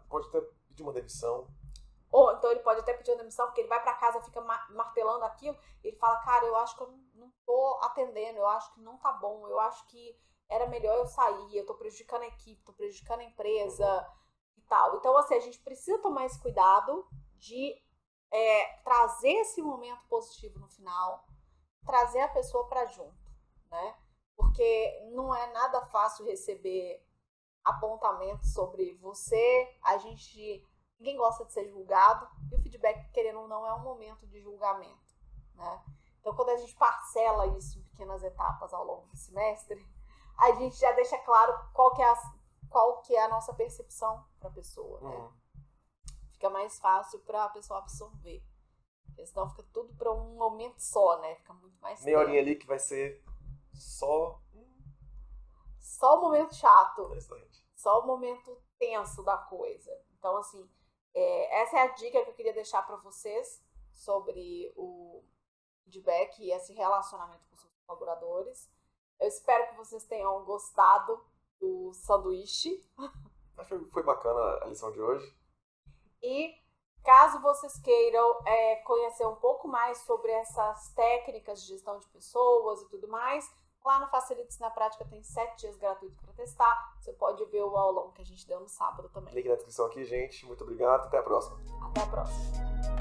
[0.08, 1.48] pode até pedir uma demissão.
[2.10, 5.24] Ou então ele pode até pedir uma demissão porque ele vai para casa, fica martelando
[5.24, 8.80] aquilo, e ele fala: "Cara, eu acho que eu não tô atendendo, eu acho que
[8.80, 10.16] não tá bom, eu acho que
[10.48, 14.06] era melhor eu sair, eu tô prejudicando a equipe, tô prejudicando a empresa uhum.
[14.58, 14.96] e tal".
[14.96, 17.74] Então assim, a gente precisa tomar esse cuidado de
[18.30, 21.24] é, trazer esse momento positivo no final,
[21.84, 23.30] trazer a pessoa para junto,
[23.70, 23.96] né?
[24.36, 27.02] Porque não é nada fácil receber
[27.64, 30.64] apontamentos sobre você, a gente
[30.98, 34.40] ninguém gosta de ser julgado e o feedback querendo ou não é um momento de
[34.40, 35.14] julgamento,
[35.54, 35.84] né?
[36.20, 39.86] Então quando a gente parcela isso em pequenas etapas ao longo do semestre,
[40.38, 42.16] a gente já deixa claro qual que é a,
[42.68, 45.16] qual que é a nossa percepção para a pessoa, né?
[45.16, 45.45] Uhum
[46.36, 48.42] fica mais fácil para a pessoa absorver.
[49.06, 51.34] Porque senão fica tudo para um momento só, né?
[51.36, 53.24] Fica muito mais Meia horinha ali que vai ser
[53.72, 54.40] só.
[55.80, 57.08] Só o momento chato.
[57.74, 59.90] Só o momento tenso da coisa.
[60.18, 60.68] Então, assim,
[61.14, 63.64] é, essa é a dica que eu queria deixar para vocês
[63.94, 65.24] sobre o
[65.84, 68.70] feedback e esse relacionamento com seus colaboradores.
[69.18, 71.24] Eu espero que vocês tenham gostado
[71.58, 72.82] do sanduíche.
[73.66, 75.34] Foi, foi bacana a lição de hoje.
[76.26, 76.66] E
[77.06, 82.82] Caso vocês queiram é, conhecer um pouco mais sobre essas técnicas de gestão de pessoas
[82.82, 83.48] e tudo mais,
[83.84, 86.96] lá no Facilites na Prática tem sete dias gratuitos para testar.
[86.98, 89.32] Você pode ver o aulão que a gente deu no sábado também.
[89.32, 90.44] Link na descrição aqui, gente.
[90.46, 91.06] Muito obrigado.
[91.06, 91.56] Até a próxima.
[91.90, 92.95] Até a próxima.